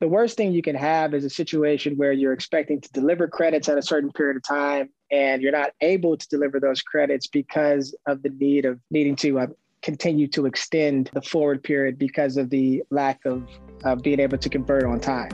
the 0.00 0.08
worst 0.08 0.38
thing 0.38 0.50
you 0.50 0.62
can 0.62 0.74
have 0.74 1.12
is 1.12 1.26
a 1.26 1.30
situation 1.30 1.94
where 1.98 2.10
you're 2.10 2.32
expecting 2.32 2.80
to 2.80 2.90
deliver 2.92 3.28
credits 3.28 3.68
at 3.68 3.76
a 3.76 3.82
certain 3.82 4.10
period 4.10 4.34
of 4.34 4.42
time 4.42 4.88
and 5.10 5.42
you're 5.42 5.52
not 5.52 5.72
able 5.82 6.16
to 6.16 6.26
deliver 6.28 6.58
those 6.58 6.80
credits 6.80 7.26
because 7.26 7.94
of 8.06 8.22
the 8.22 8.30
need 8.30 8.64
of 8.64 8.80
needing 8.90 9.14
to 9.14 9.38
uh, 9.38 9.46
continue 9.82 10.26
to 10.26 10.46
extend 10.46 11.10
the 11.12 11.20
forward 11.20 11.62
period 11.62 11.98
because 11.98 12.38
of 12.38 12.48
the 12.48 12.82
lack 12.88 13.22
of 13.26 13.46
uh, 13.84 13.94
being 13.94 14.20
able 14.20 14.38
to 14.38 14.48
convert 14.48 14.84
on 14.84 14.98
time. 15.00 15.28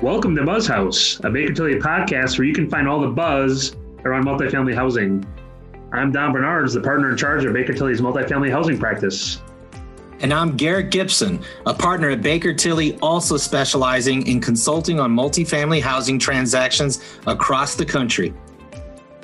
Welcome 0.00 0.34
to 0.36 0.44
Buzz 0.46 0.66
House, 0.66 1.20
a 1.24 1.28
Baker 1.28 1.52
podcast 1.52 2.38
where 2.38 2.46
you 2.46 2.54
can 2.54 2.70
find 2.70 2.88
all 2.88 3.00
the 3.02 3.08
buzz 3.08 3.76
around 4.06 4.24
multifamily 4.24 4.74
housing. 4.74 5.22
I'm 5.92 6.10
Don 6.10 6.32
Bernards, 6.32 6.72
the 6.72 6.80
partner 6.80 7.10
in 7.10 7.18
charge 7.18 7.44
of 7.44 7.52
Baker 7.52 7.74
Tilly's 7.74 8.00
multifamily 8.00 8.50
housing 8.50 8.78
practice. 8.78 9.42
And 10.20 10.32
I'm 10.32 10.56
Garrett 10.56 10.90
Gibson, 10.90 11.44
a 11.66 11.74
partner 11.74 12.08
at 12.08 12.22
Baker 12.22 12.54
Tilly, 12.54 12.98
also 13.00 13.36
specializing 13.36 14.26
in 14.26 14.40
consulting 14.40 14.98
on 14.98 15.14
multifamily 15.14 15.82
housing 15.82 16.18
transactions 16.18 17.18
across 17.26 17.74
the 17.74 17.84
country. 17.84 18.32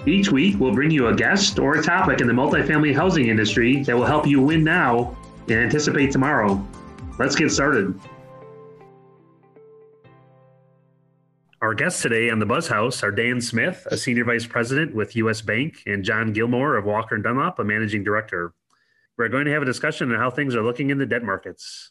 Each 0.04 0.30
week, 0.30 0.56
we'll 0.60 0.74
bring 0.74 0.90
you 0.90 1.06
a 1.06 1.16
guest 1.16 1.58
or 1.58 1.76
a 1.76 1.82
topic 1.82 2.20
in 2.20 2.26
the 2.26 2.34
multifamily 2.34 2.94
housing 2.94 3.28
industry 3.28 3.82
that 3.84 3.96
will 3.96 4.04
help 4.04 4.26
you 4.26 4.42
win 4.42 4.62
now 4.62 5.16
and 5.48 5.58
anticipate 5.58 6.10
tomorrow. 6.10 6.62
Let's 7.18 7.34
get 7.34 7.50
started. 7.50 7.98
Our 11.60 11.74
guests 11.74 12.02
today 12.02 12.30
on 12.30 12.38
the 12.38 12.46
Buzz 12.46 12.68
House 12.68 13.02
are 13.02 13.10
Dan 13.10 13.40
Smith, 13.40 13.84
a 13.90 13.96
senior 13.96 14.24
vice 14.24 14.46
president 14.46 14.94
with 14.94 15.16
U.S. 15.16 15.40
Bank, 15.40 15.82
and 15.86 16.04
John 16.04 16.32
Gilmore 16.32 16.76
of 16.76 16.84
Walker 16.84 17.16
and 17.16 17.24
Dunlop, 17.24 17.58
a 17.58 17.64
managing 17.64 18.04
director. 18.04 18.54
We're 19.16 19.28
going 19.28 19.44
to 19.46 19.50
have 19.50 19.62
a 19.62 19.64
discussion 19.64 20.12
on 20.12 20.20
how 20.20 20.30
things 20.30 20.54
are 20.54 20.62
looking 20.62 20.90
in 20.90 20.98
the 20.98 21.06
debt 21.06 21.24
markets. 21.24 21.90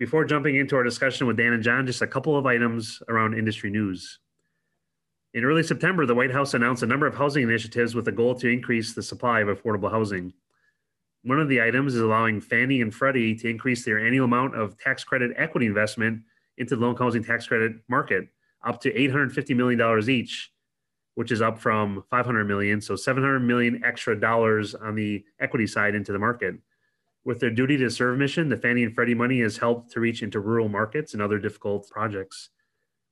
Before 0.00 0.24
jumping 0.24 0.56
into 0.56 0.74
our 0.74 0.82
discussion 0.82 1.28
with 1.28 1.36
Dan 1.36 1.52
and 1.52 1.62
John, 1.62 1.86
just 1.86 2.02
a 2.02 2.08
couple 2.08 2.36
of 2.36 2.44
items 2.44 3.00
around 3.08 3.38
industry 3.38 3.70
news. 3.70 4.18
In 5.32 5.44
early 5.44 5.62
September, 5.62 6.04
the 6.04 6.16
White 6.16 6.32
House 6.32 6.54
announced 6.54 6.82
a 6.82 6.86
number 6.86 7.06
of 7.06 7.14
housing 7.14 7.44
initiatives 7.44 7.94
with 7.94 8.08
a 8.08 8.12
goal 8.12 8.34
to 8.34 8.48
increase 8.48 8.94
the 8.94 9.02
supply 9.04 9.38
of 9.38 9.46
affordable 9.46 9.92
housing. 9.92 10.32
One 11.22 11.38
of 11.38 11.48
the 11.48 11.62
items 11.62 11.94
is 11.94 12.00
allowing 12.00 12.40
Fannie 12.40 12.82
and 12.82 12.92
Freddie 12.92 13.36
to 13.36 13.48
increase 13.48 13.84
their 13.84 14.04
annual 14.04 14.24
amount 14.24 14.56
of 14.56 14.76
tax 14.76 15.04
credit 15.04 15.30
equity 15.36 15.66
investment 15.66 16.22
into 16.56 16.74
the 16.74 16.84
loan 16.84 16.96
housing 16.96 17.22
tax 17.22 17.46
credit 17.46 17.76
market 17.88 18.28
up 18.68 18.80
to 18.82 18.92
$850 18.92 19.56
million 19.56 20.10
each, 20.10 20.52
which 21.14 21.32
is 21.32 21.40
up 21.40 21.58
from 21.58 22.04
500 22.10 22.44
million. 22.44 22.80
So 22.80 22.94
700 22.94 23.40
million 23.40 23.82
extra 23.82 24.18
dollars 24.18 24.74
on 24.74 24.94
the 24.94 25.24
equity 25.40 25.66
side 25.66 25.94
into 25.94 26.12
the 26.12 26.18
market. 26.18 26.54
With 27.24 27.40
their 27.40 27.50
duty 27.50 27.76
to 27.78 27.90
serve 27.90 28.18
mission, 28.18 28.48
the 28.48 28.56
Fannie 28.56 28.84
and 28.84 28.94
Freddie 28.94 29.14
money 29.14 29.40
has 29.40 29.56
helped 29.56 29.90
to 29.92 30.00
reach 30.00 30.22
into 30.22 30.40
rural 30.40 30.68
markets 30.68 31.14
and 31.14 31.22
other 31.22 31.38
difficult 31.38 31.88
projects. 31.90 32.50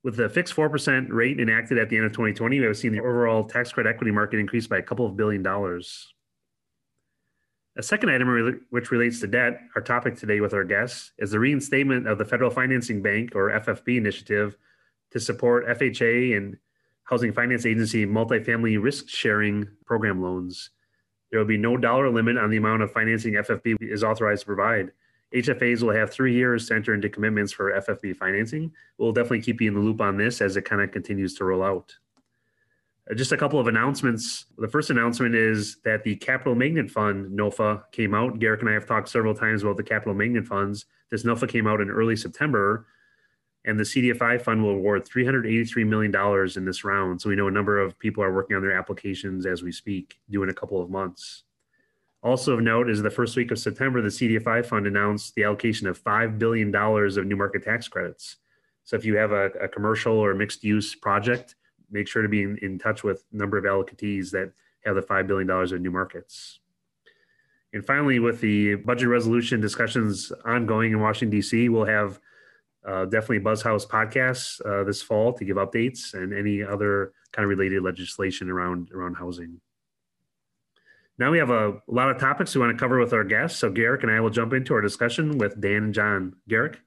With 0.05 0.17
the 0.17 0.29
fixed 0.29 0.55
4% 0.55 1.09
rate 1.11 1.41
enacted 1.41 1.79
at 1.79 1.89
the 1.89 1.97
end 1.97 2.07
of 2.07 2.13
2020, 2.13 2.61
we 2.61 2.67
have 2.67 2.77
seen 2.77 2.93
the 2.93 3.01
overall 3.01 3.45
tax 3.45 3.73
credit 3.73 3.91
equity 3.91 4.13
market 4.13 4.39
increase 4.39 4.67
by 4.67 4.79
a 4.79 4.83
couple 4.83 5.07
of 5.07 5.17
billion 5.17 5.43
dollars. 5.43 6.13
A 7.79 7.83
second 7.83 8.11
item 8.11 8.61
which 8.71 8.91
relates 8.91 9.21
to 9.21 9.27
debt, 9.27 9.61
our 9.75 9.83
topic 9.83 10.17
today 10.17 10.41
with 10.41 10.55
our 10.55 10.65
guests, 10.65 11.13
is 11.19 11.33
the 11.33 11.41
reinstatement 11.41 12.07
of 12.07 12.17
the 12.19 12.25
Federal 12.25 12.51
Financing 12.51 13.03
Bank 13.03 13.33
or 13.35 13.51
FFB 13.51 13.99
initiative 13.99 14.57
to 15.17 15.21
support 15.21 15.67
FHA 15.67 16.37
and 16.37 16.59
Housing 17.05 17.33
Finance 17.33 17.65
Agency 17.65 18.05
multifamily 18.05 18.83
risk 18.83 19.09
sharing 19.09 19.67
program 19.87 20.23
loans. 20.23 20.71
There 21.31 21.41
will 21.41 21.47
be 21.47 21.57
no 21.57 21.79
dollar 21.79 22.11
limit 22.11 22.37
on 22.37 22.51
the 22.51 22.59
amount 22.59 22.83
of 22.83 22.93
financing 22.93 23.33
FFB 23.33 23.77
is 23.81 24.05
authorized 24.05 24.43
to 24.43 24.47
provide. 24.47 24.93
HFAs 25.35 25.83
will 25.83 25.95
have 25.95 26.11
three 26.11 26.35
years 26.35 26.69
to 26.69 26.75
enter 26.75 26.93
into 26.93 27.09
commitments 27.09 27.51
for 27.51 27.73
FFB 27.73 28.15
financing. 28.17 28.73
We'll 28.99 29.13
definitely 29.13 29.41
keep 29.41 29.63
you 29.63 29.69
in 29.69 29.75
the 29.75 29.81
loop 29.81 30.03
on 30.03 30.19
this 30.19 30.43
as 30.43 30.59
it 30.59 30.67
kind 30.67 30.83
of 30.83 30.93
continues 30.93 31.35
to 31.37 31.45
roll 31.45 31.63
out. 31.63 31.95
Uh, 33.11 33.15
just 33.15 33.33
a 33.33 33.39
couple 33.39 33.59
of 33.59 33.69
announcements. 33.69 34.45
The 34.59 34.69
first 34.69 34.91
announcement 34.91 35.35
is 35.35 35.79
that 35.85 36.05
the 36.05 36.17
Capital 36.17 36.55
Magnet 36.55 36.91
Fund, 36.91 37.39
NOFA, 37.39 37.85
came 37.91 38.15
out. 38.15 38.39
Garrick 38.39 38.61
and 38.61 38.69
I 38.69 38.75
have 38.75 38.87
talked 38.87 39.09
several 39.09 39.35
times 39.35 39.63
about 39.63 39.79
the 39.79 39.83
Capital 39.83 40.15
Magnet 40.15 40.47
Funds. 40.47 40.85
This 41.11 41.23
NOFA 41.23 41.49
came 41.49 41.67
out 41.67 41.81
in 41.81 41.89
early 41.89 42.17
September 42.17 42.87
and 43.67 43.79
the 43.79 43.85
CDFI 43.85 44.41
fund 44.41 44.63
will 44.63 44.71
award 44.71 45.05
$383 45.05 45.87
million 45.87 46.57
in 46.57 46.65
this 46.65 46.85
round. 46.85 47.21
So 47.21 47.29
we 47.29 47.37
know 47.37 47.49
a 47.49 47.51
number 47.51 47.81
of 47.81 47.99
people 47.99 48.23
are 48.23 48.33
working 48.33 48.57
on 48.57 48.63
their 48.63 48.79
applications 48.79 49.45
as 49.45 49.63
we 49.63 49.73
speak, 49.73 50.21
due 50.31 50.45
in 50.45 50.49
a 50.49 50.55
couple 50.55 50.81
of 50.81 50.89
months. 50.89 51.43
Also 52.23 52.55
of 52.55 52.61
note 52.61 52.89
is 52.89 53.03
the 53.03 53.11
first 53.11 53.37
week 53.37 53.51
of 53.51 53.59
September, 53.59 54.01
the 54.01 54.09
CDFI 54.09 54.65
fund 54.65 54.87
announced 54.87 55.35
the 55.35 55.45
allocation 55.45 55.89
of 55.89 56.03
$5 56.03 56.39
billion 56.39 56.75
of 56.75 57.27
new 57.27 57.37
market 57.37 57.65
tax 57.65 57.89
credits. 57.89 58.37
So 58.85 58.97
if 58.97 59.05
you 59.05 59.17
have 59.17 59.33
a, 59.33 59.47
a 59.61 59.69
commercial 59.69 60.15
or 60.15 60.33
mixed 60.35 60.63
use 60.63 60.95
project, 60.95 61.57
make 61.91 62.07
sure 62.07 62.23
to 62.23 62.29
be 62.29 62.43
in, 62.43 62.59
in 62.63 62.79
touch 62.79 63.03
with 63.03 63.25
a 63.33 63.37
number 63.37 63.59
of 63.59 63.65
allocatees 63.65 64.31
that 64.31 64.53
have 64.85 64.95
the 64.95 65.03
$5 65.03 65.27
billion 65.27 65.51
of 65.51 65.81
new 65.81 65.91
markets. 65.91 66.61
And 67.73 67.85
finally, 67.85 68.21
with 68.21 68.41
the 68.41 68.77
budget 68.77 69.09
resolution 69.09 69.61
discussions 69.61 70.33
ongoing 70.45 70.93
in 70.93 71.01
Washington, 71.01 71.37
D.C., 71.37 71.69
we'll 71.69 71.85
have 71.85 72.21
uh, 72.87 73.05
definitely 73.05 73.41
Buzzhouse 73.41 73.87
podcasts 73.87 74.61
uh, 74.65 74.85
this 74.85 75.03
fall 75.03 75.33
to 75.35 75.45
give 75.45 75.57
updates 75.57 76.15
and 76.15 76.33
any 76.33 76.63
other 76.63 77.13
kind 77.33 77.45
of 77.45 77.51
related 77.51 77.83
legislation 77.83 78.49
around 78.49 78.91
around 78.93 79.15
housing. 79.15 79.61
Now 81.19 81.31
we 81.31 81.39
have 81.39 81.51
a, 81.51 81.71
a 81.71 81.81
lot 81.89 82.11
of 82.11 82.19
topics 82.19 82.55
we 82.55 82.61
want 82.61 82.77
to 82.77 82.79
cover 82.79 82.99
with 82.99 83.13
our 83.13 83.25
guests. 83.25 83.59
So 83.59 83.71
Garrick 83.71 84.03
and 84.03 84.13
I 84.13 84.21
will 84.21 84.31
jump 84.31 84.53
into 84.53 84.75
our 84.75 84.83
discussion 84.83 85.39
with 85.39 85.61
Dan 85.61 85.85
and 85.85 85.95
John. 85.95 86.37
Garrick. 86.49 86.79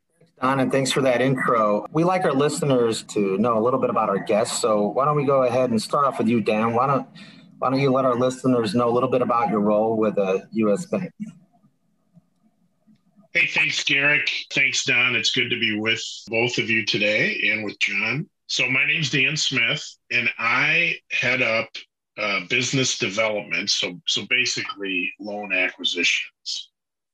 Don, 0.42 0.60
and 0.62 0.72
thanks 0.72 0.92
for 0.92 1.02
that 1.02 1.22
intro. 1.22 1.86
We 1.92 2.06
like 2.06 2.24
our 2.24 2.34
listeners 2.34 3.04
to 3.04 3.38
know 3.40 3.58
a 3.58 3.62
little 3.62 3.80
bit 3.80 3.90
about 3.90 4.08
our 4.08 4.20
guests. 4.20 4.62
So 4.62 4.88
why 4.88 5.04
don't 5.06 5.18
we 5.18 5.26
go 5.26 5.44
ahead 5.44 5.72
and 5.72 5.82
start 5.82 6.06
off 6.06 6.18
with 6.18 6.30
you, 6.30 6.40
Dan? 6.40 6.74
Why 6.74 6.88
don't 6.88 7.08
why 7.58 7.70
don't 7.70 7.82
you 7.82 7.92
let 7.92 8.06
our 8.06 8.16
listeners 8.16 8.74
know 8.74 8.88
a 8.88 8.94
little 8.94 9.10
bit 9.10 9.22
about 9.22 9.50
your 9.50 9.60
role 9.60 9.98
with 9.98 10.18
a 10.18 10.22
uh, 10.22 10.40
U.S. 10.52 10.86
Bank? 10.86 11.12
Hey, 13.32 13.46
thanks, 13.46 13.84
Garrick. 13.84 14.28
Thanks, 14.52 14.86
Don. 14.86 15.16
It's 15.16 15.30
good 15.30 15.50
to 15.52 15.60
be 15.60 15.80
with 15.80 16.02
both 16.30 16.58
of 16.58 16.68
you 16.68 16.84
today 16.84 17.52
and 17.52 17.64
with 17.64 17.78
John. 17.78 18.28
So, 18.48 18.68
my 18.68 18.88
name's 18.88 19.12
Dan 19.12 19.38
Smith, 19.38 19.88
and 20.10 20.28
I 20.40 20.96
head 21.12 21.44
up 21.44 21.70
uh, 22.18 22.48
business 22.50 22.98
development. 22.98 23.70
So, 23.70 24.02
so 24.08 24.26
basically, 24.32 25.14
loan 25.20 25.54
acquisitions 25.54 26.72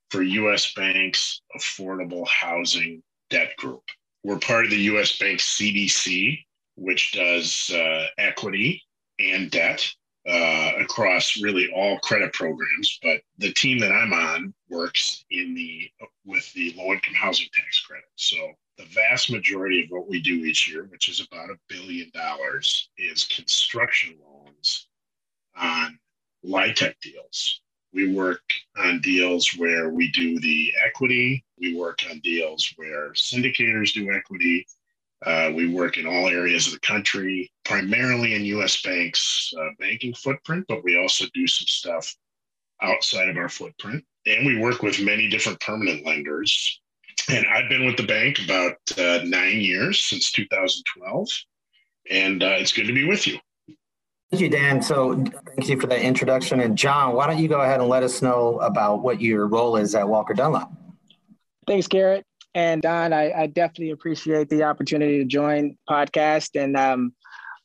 for 0.09 0.21
U.S. 0.21 0.73
Bank's 0.73 1.41
affordable 1.57 2.25
housing 2.29 3.03
debt 3.29 3.49
group. 3.57 3.83
We're 4.23 4.39
part 4.39 4.63
of 4.63 4.71
the 4.71 4.83
U.S. 4.83 5.17
Bank 5.17 5.41
CDC, 5.41 6.39
which 6.75 7.11
does 7.11 7.69
uh, 7.75 8.05
equity 8.17 8.81
and 9.19 9.51
debt 9.51 9.85
uh, 10.27 10.71
across 10.79 11.39
really 11.41 11.69
all 11.73 11.99
credit 11.99 12.33
programs. 12.33 12.99
But 13.03 13.21
the 13.37 13.53
team 13.53 13.79
that 13.79 13.91
I'm 13.91 14.13
on 14.13 14.53
works 14.69 15.25
in 15.29 15.53
the 15.53 15.89
with 16.25 16.51
the 16.53 16.73
low 16.77 16.93
income 16.93 17.13
housing 17.13 17.47
tax 17.53 17.81
credit. 17.81 18.05
So 18.15 18.37
the 18.77 18.85
vast 18.85 19.31
majority 19.31 19.83
of 19.83 19.89
what 19.89 20.09
we 20.09 20.21
do 20.21 20.33
each 20.33 20.69
year, 20.69 20.85
which 20.85 21.07
is 21.09 21.21
about 21.21 21.49
a 21.49 21.59
billion 21.69 22.11
dollars, 22.13 22.89
is 22.97 23.23
construction 23.23 24.17
loans 24.23 24.87
on 25.55 25.97
LIHTC 26.45 26.93
deals. 27.01 27.61
We 27.93 28.13
work 28.13 28.41
on 28.77 28.99
deals 28.99 29.53
where 29.55 29.89
we 29.89 30.11
do 30.11 30.39
the 30.39 30.73
equity. 30.85 31.45
We 31.57 31.75
work 31.75 31.99
on 32.09 32.19
deals 32.19 32.73
where 32.75 33.11
syndicators 33.11 33.93
do 33.93 34.11
equity. 34.11 34.67
Uh, 35.23 35.51
we 35.55 35.67
work 35.67 35.97
in 35.97 36.05
all 36.05 36.27
areas 36.27 36.67
of 36.67 36.73
the 36.73 36.79
country, 36.79 37.51
primarily 37.63 38.35
in 38.35 38.45
U.S. 38.45 38.81
Bank's 38.81 39.53
uh, 39.59 39.69
banking 39.79 40.13
footprint, 40.13 40.65
but 40.67 40.83
we 40.83 40.97
also 40.99 41.25
do 41.33 41.47
some 41.47 41.67
stuff 41.67 42.15
outside 42.81 43.29
of 43.29 43.37
our 43.37 43.49
footprint. 43.49 44.03
And 44.25 44.45
we 44.45 44.59
work 44.59 44.81
with 44.81 44.99
many 44.99 45.29
different 45.29 45.59
permanent 45.59 46.05
lenders. 46.05 46.81
And 47.29 47.45
I've 47.47 47.69
been 47.69 47.85
with 47.85 47.97
the 47.97 48.05
bank 48.05 48.39
about 48.43 48.77
uh, 48.97 49.23
nine 49.23 49.61
years 49.61 50.03
since 50.03 50.31
2012. 50.31 51.27
And 52.11 52.43
uh, 52.43 52.57
it's 52.59 52.71
good 52.71 52.87
to 52.87 52.93
be 52.93 53.07
with 53.07 53.25
you. 53.25 53.39
Thank 54.31 54.41
you, 54.41 54.49
Dan. 54.49 54.81
So 54.81 55.15
thank 55.15 55.69
you 55.69 55.79
for 55.79 55.87
that 55.87 56.01
introduction. 56.01 56.59
And 56.59 56.77
John, 56.77 57.15
why 57.15 57.27
don't 57.27 57.37
you 57.39 57.47
go 57.47 57.61
ahead 57.61 57.79
and 57.79 57.87
let 57.87 58.03
us 58.03 58.21
know 58.21 58.59
about 58.59 59.01
what 59.01 59.21
your 59.21 59.47
role 59.47 59.77
is 59.77 59.95
at 59.95 60.07
Walker 60.07 60.33
Dunlop? 60.33 60.71
Thanks, 61.67 61.87
Garrett. 61.87 62.25
And 62.55 62.81
Don, 62.81 63.11
I, 63.11 63.33
I 63.33 63.47
definitely 63.47 63.91
appreciate 63.91 64.49
the 64.49 64.63
opportunity 64.63 65.17
to 65.19 65.25
join 65.25 65.77
podcast 65.89 66.59
and 66.59 66.77
um, 66.77 67.13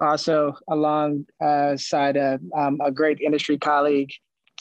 also 0.01 0.57
alongside 0.69 2.17
a, 2.17 2.41
um, 2.57 2.79
a 2.85 2.91
great 2.91 3.21
industry 3.21 3.57
colleague 3.57 4.11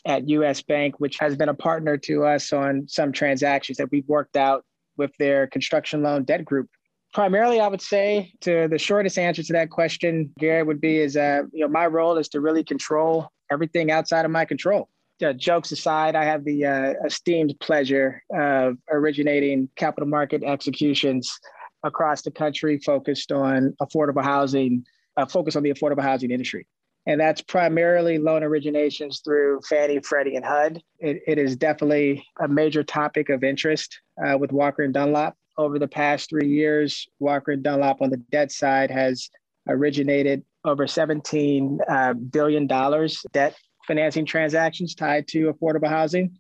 at 0.06 0.30
US 0.30 0.62
Bank, 0.62 1.00
which 1.00 1.18
has 1.18 1.36
been 1.36 1.50
a 1.50 1.54
partner 1.56 1.98
to 1.98 2.26
us 2.26 2.54
on 2.54 2.88
some 2.88 3.12
transactions 3.12 3.80
that 3.80 3.90
we've 3.92 4.08
worked 4.08 4.38
out 4.38 4.64
with 4.98 5.12
their 5.18 5.48
construction 5.48 6.04
loan 6.04 6.26
debt 6.26 6.46
group. 6.46 6.70
Primarily, 7.12 7.60
I 7.60 7.68
would 7.68 7.82
say 7.82 8.32
to 8.42 8.68
the 8.68 8.78
shortest 8.78 9.18
answer 9.18 9.42
to 9.42 9.54
that 9.54 9.72
question, 9.72 10.32
Gary, 10.38 10.62
would 10.62 10.80
be 10.80 11.00
is 11.00 11.18
uh, 11.18 11.42
you 11.52 11.62
know 11.62 11.68
my 11.68 11.88
role 11.88 12.18
is 12.20 12.30
to 12.30 12.40
really 12.40 12.64
control 12.64 13.30
everything 13.52 13.90
outside 13.90 14.26
of 14.26 14.32
my 14.32 14.46
control. 14.46 14.90
Uh, 15.24 15.34
jokes 15.34 15.72
aside, 15.72 16.16
I 16.16 16.24
have 16.24 16.44
the 16.44 16.66
uh, 16.66 16.94
esteemed 17.06 17.56
pleasure 17.60 18.24
of 18.34 18.78
originating 18.90 19.70
capital 19.76 20.08
market 20.08 20.44
executions 20.44 21.40
across 21.84 22.22
the 22.22 22.32
country 22.32 22.80
focused 22.80 23.32
on 23.32 23.76
affordable 23.82 24.24
housing, 24.24 24.86
uh, 25.18 25.26
focused 25.26 25.58
on 25.58 25.64
the 25.64 25.72
affordable 25.72 26.02
housing 26.02 26.32
industry. 26.32 26.68
And 27.06 27.20
that's 27.20 27.42
primarily 27.42 28.18
loan 28.18 28.42
originations 28.42 29.24
through 29.24 29.62
Fannie, 29.68 30.00
Freddie, 30.00 30.36
and 30.36 30.46
HUD. 30.46 30.82
it, 31.00 31.22
it 31.26 31.38
is 31.38 31.56
definitely 31.56 32.26
a 32.40 32.48
major 32.48 32.84
topic 32.84 33.30
of 33.30 33.44
interest 33.44 34.00
uh, 34.24 34.38
with 34.38 34.52
Walker 34.52 34.84
and 34.84 34.94
Dunlop. 34.94 35.36
Over 35.58 35.80
the 35.80 35.88
past 35.88 36.30
three 36.30 36.48
years, 36.48 37.08
Walker 37.20 37.52
and 37.52 37.64
Dunlop 37.64 38.02
on 38.02 38.10
the 38.10 38.18
debt 38.32 38.52
side 38.52 38.92
has 38.92 39.30
originated 39.68 40.44
over 40.66 40.86
$17 40.86 41.80
uh, 41.88 42.14
billion 42.14 42.68
debt 42.68 43.56
financing 43.90 44.24
transactions 44.24 44.94
tied 44.94 45.28
to 45.28 45.52
affordable 45.52 45.90
housing 45.90 46.38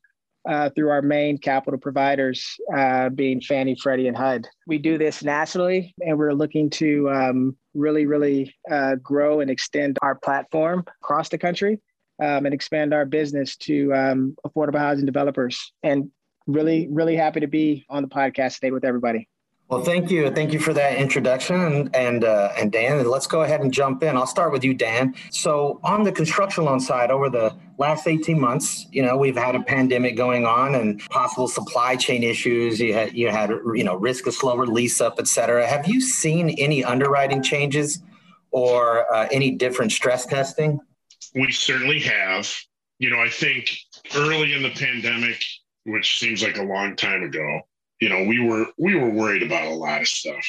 uh, 0.48 0.70
through 0.70 0.90
our 0.90 1.02
main 1.02 1.36
capital 1.36 1.80
providers, 1.80 2.56
uh, 2.78 3.10
being 3.10 3.42
Fannie, 3.42 3.76
Freddie, 3.76 4.08
and 4.08 4.16
HUD. 4.16 4.48
We 4.68 4.78
do 4.78 5.00
this 5.00 5.24
nationally, 5.24 5.96
and 6.00 6.18
we're 6.18 6.34
looking 6.34 6.70
to 6.72 7.10
um, 7.10 7.58
really, 7.74 8.06
really 8.06 8.54
uh, 8.70 8.96
grow 9.02 9.40
and 9.40 9.50
extend 9.50 9.98
our 10.04 10.14
platform 10.14 10.86
across 11.02 11.30
the 11.30 11.40
country 11.40 11.82
um, 12.22 12.46
and 12.46 12.54
expand 12.54 12.94
our 12.94 13.06
business 13.06 13.58
to 13.58 13.92
um, 13.96 14.36
affordable 14.46 14.78
housing 14.78 15.08
developers. 15.08 15.74
And 15.82 16.12
really, 16.46 16.88
really 16.92 17.16
happy 17.16 17.40
to 17.40 17.48
be 17.48 17.84
on 17.90 18.04
the 18.04 18.10
podcast 18.10 18.56
today 18.56 18.70
with 18.70 18.86
everybody. 18.86 19.28
Well, 19.70 19.84
thank 19.84 20.10
you. 20.10 20.32
Thank 20.32 20.52
you 20.52 20.58
for 20.58 20.74
that 20.74 20.98
introduction. 20.98 21.92
And 21.94 22.24
uh, 22.24 22.52
and 22.58 22.72
Dan, 22.72 23.08
let's 23.08 23.28
go 23.28 23.44
ahead 23.44 23.62
and 23.62 23.72
jump 23.72 24.02
in. 24.02 24.18
I'll 24.18 24.26
start 24.26 24.52
with 24.52 24.64
you, 24.64 24.74
Dan. 24.74 25.14
So 25.30 25.80
on 25.84 26.02
the 26.04 26.12
construction 26.12 26.66
loan 26.66 26.80
side, 26.80 27.12
over 27.12 27.30
the 27.30 27.56
last 27.78 28.08
18 28.08 28.40
months, 28.40 28.88
you 28.92 29.04
know, 29.04 29.16
we've 29.16 29.36
had 29.36 29.56
a 29.56 29.62
pandemic 29.62 30.18
going 30.18 30.48
on 30.48 30.74
and 30.74 31.00
possible 31.10 31.48
supply 31.48 31.96
chain 31.96 32.24
issues. 32.24 32.80
You 32.80 32.96
had 32.96 33.14
you 33.14 33.30
had 33.30 33.52
you 33.76 33.84
know 33.84 33.96
risk 33.96 34.26
of 34.26 34.34
slower 34.34 34.66
lease 34.66 35.02
up, 35.02 35.20
et 35.20 35.28
cetera. 35.28 35.68
Have 35.68 35.88
you 35.88 36.02
seen 36.02 36.50
any 36.58 36.84
underwriting 36.84 37.44
changes 37.44 38.02
or 38.50 39.06
uh, 39.14 39.28
any 39.32 39.52
different 39.52 39.92
stress 39.92 40.26
testing? 40.26 40.80
We 41.36 41.52
certainly 41.52 42.00
have. 42.00 42.52
You 42.98 43.12
know, 43.12 43.22
I 43.22 43.30
think 43.30 43.78
early 44.16 44.54
in 44.54 44.64
the 44.64 44.72
pandemic, 44.72 45.40
which 45.86 46.18
seems 46.18 46.42
like 46.42 46.58
a 46.58 46.64
long 46.64 46.96
time 46.96 47.22
ago, 47.22 47.62
you 48.00 48.10
know, 48.10 48.24
we 48.24 48.40
were 48.40 48.68
we 48.78 48.96
were 48.96 49.10
worried 49.10 49.44
about 49.44 49.68
a 49.68 49.74
lot 49.76 50.02
of 50.02 50.08
stuff. 50.08 50.46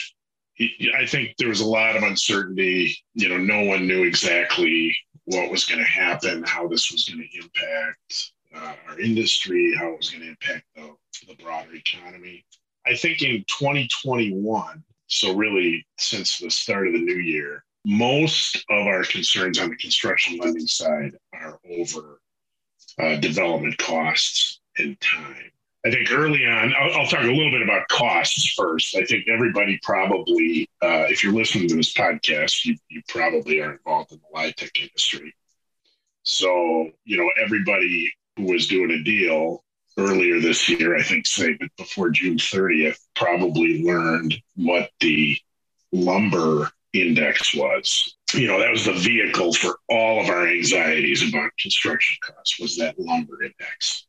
I 0.95 1.07
think 1.07 1.37
there 1.39 1.49
was 1.49 1.61
a 1.61 1.67
lot 1.67 1.97
of 1.97 2.03
uncertainty. 2.03 2.97
You 3.15 3.29
know, 3.29 3.39
no 3.39 3.63
one 3.65 3.87
knew 3.87 4.05
exactly 4.05 4.95
what 5.25 5.51
was 5.51 5.65
going 5.65 5.79
to 5.79 5.87
happen, 5.87 6.45
how 6.47 6.69
this 6.69 6.93
was 6.93 7.09
going 7.09 7.21
to 7.21 7.39
impact 7.39 8.33
uh, 8.55 8.75
our 8.89 9.01
industry, 9.01 9.75
how 9.79 9.93
it 9.93 9.97
was 9.97 10.11
going 10.11 10.23
to 10.23 10.29
impact 10.29 10.65
the, 10.75 10.95
the 11.29 11.43
broader 11.43 11.75
economy. 11.75 12.45
I 12.87 12.95
think 12.95 13.23
in 13.23 13.45
2021, 13.49 14.85
so 15.07 15.35
really 15.35 15.87
since 15.99 16.39
the 16.39 16.51
start 16.51 16.89
of 16.89 16.93
the 16.95 17.01
new 17.01 17.19
year, 17.19 17.65
most 17.87 18.57
of 18.69 18.87
our 18.87 19.05
concerns 19.05 19.59
on 19.59 19.71
the 19.71 19.77
construction 19.77 20.39
lending 20.39 20.67
side 20.67 21.13
are 21.33 21.59
over 21.71 22.21
uh, 22.99 23.17
development 23.17 23.79
costs 23.79 24.61
and 24.77 25.01
time. 25.01 25.51
I 25.85 25.91
think 25.91 26.13
early 26.13 26.45
on, 26.45 26.75
I'll, 26.79 27.01
I'll, 27.01 27.07
talk 27.07 27.23
a 27.23 27.33
little 27.33 27.51
bit 27.51 27.63
about 27.63 27.89
costs 27.89 28.53
first. 28.53 28.95
I 28.95 29.05
think 29.05 29.29
everybody 29.29 29.79
probably, 29.83 30.69
uh, 30.83 31.07
if 31.09 31.25
you're 31.25 31.33
listening 31.33 31.69
to 31.69 31.77
this 31.77 31.95
podcast, 31.95 32.67
you, 32.67 32.77
you 32.91 33.01
probably 33.09 33.61
are 33.61 33.73
involved 33.73 34.13
in 34.13 34.19
the 34.19 34.39
LIHTC 34.39 34.83
industry. 34.83 35.35
So, 36.23 36.91
you 37.05 37.17
know, 37.17 37.31
everybody 37.43 38.13
who 38.37 38.45
was 38.45 38.67
doing 38.67 38.91
a 38.91 39.03
deal 39.03 39.65
earlier 39.97 40.39
this 40.39 40.69
year, 40.69 40.99
I 40.99 41.03
think, 41.03 41.27
say 41.27 41.59
before 41.79 42.11
June 42.11 42.37
30th, 42.37 42.99
probably 43.17 43.83
learned 43.83 44.37
what 44.57 44.91
the 45.01 45.37
lumber 45.93 46.71
index 46.93 47.55
was. 47.55 48.17
You 48.35 48.47
know, 48.49 48.61
that 48.61 48.71
was 48.71 48.85
the 48.85 48.93
vehicle 48.93 49.55
for 49.55 49.79
all 49.89 50.21
of 50.21 50.29
our 50.29 50.47
anxieties 50.47 51.27
about 51.27 51.51
construction 51.59 52.19
costs 52.23 52.61
was 52.61 52.77
that 52.77 52.99
lumber 52.99 53.43
index. 53.43 54.07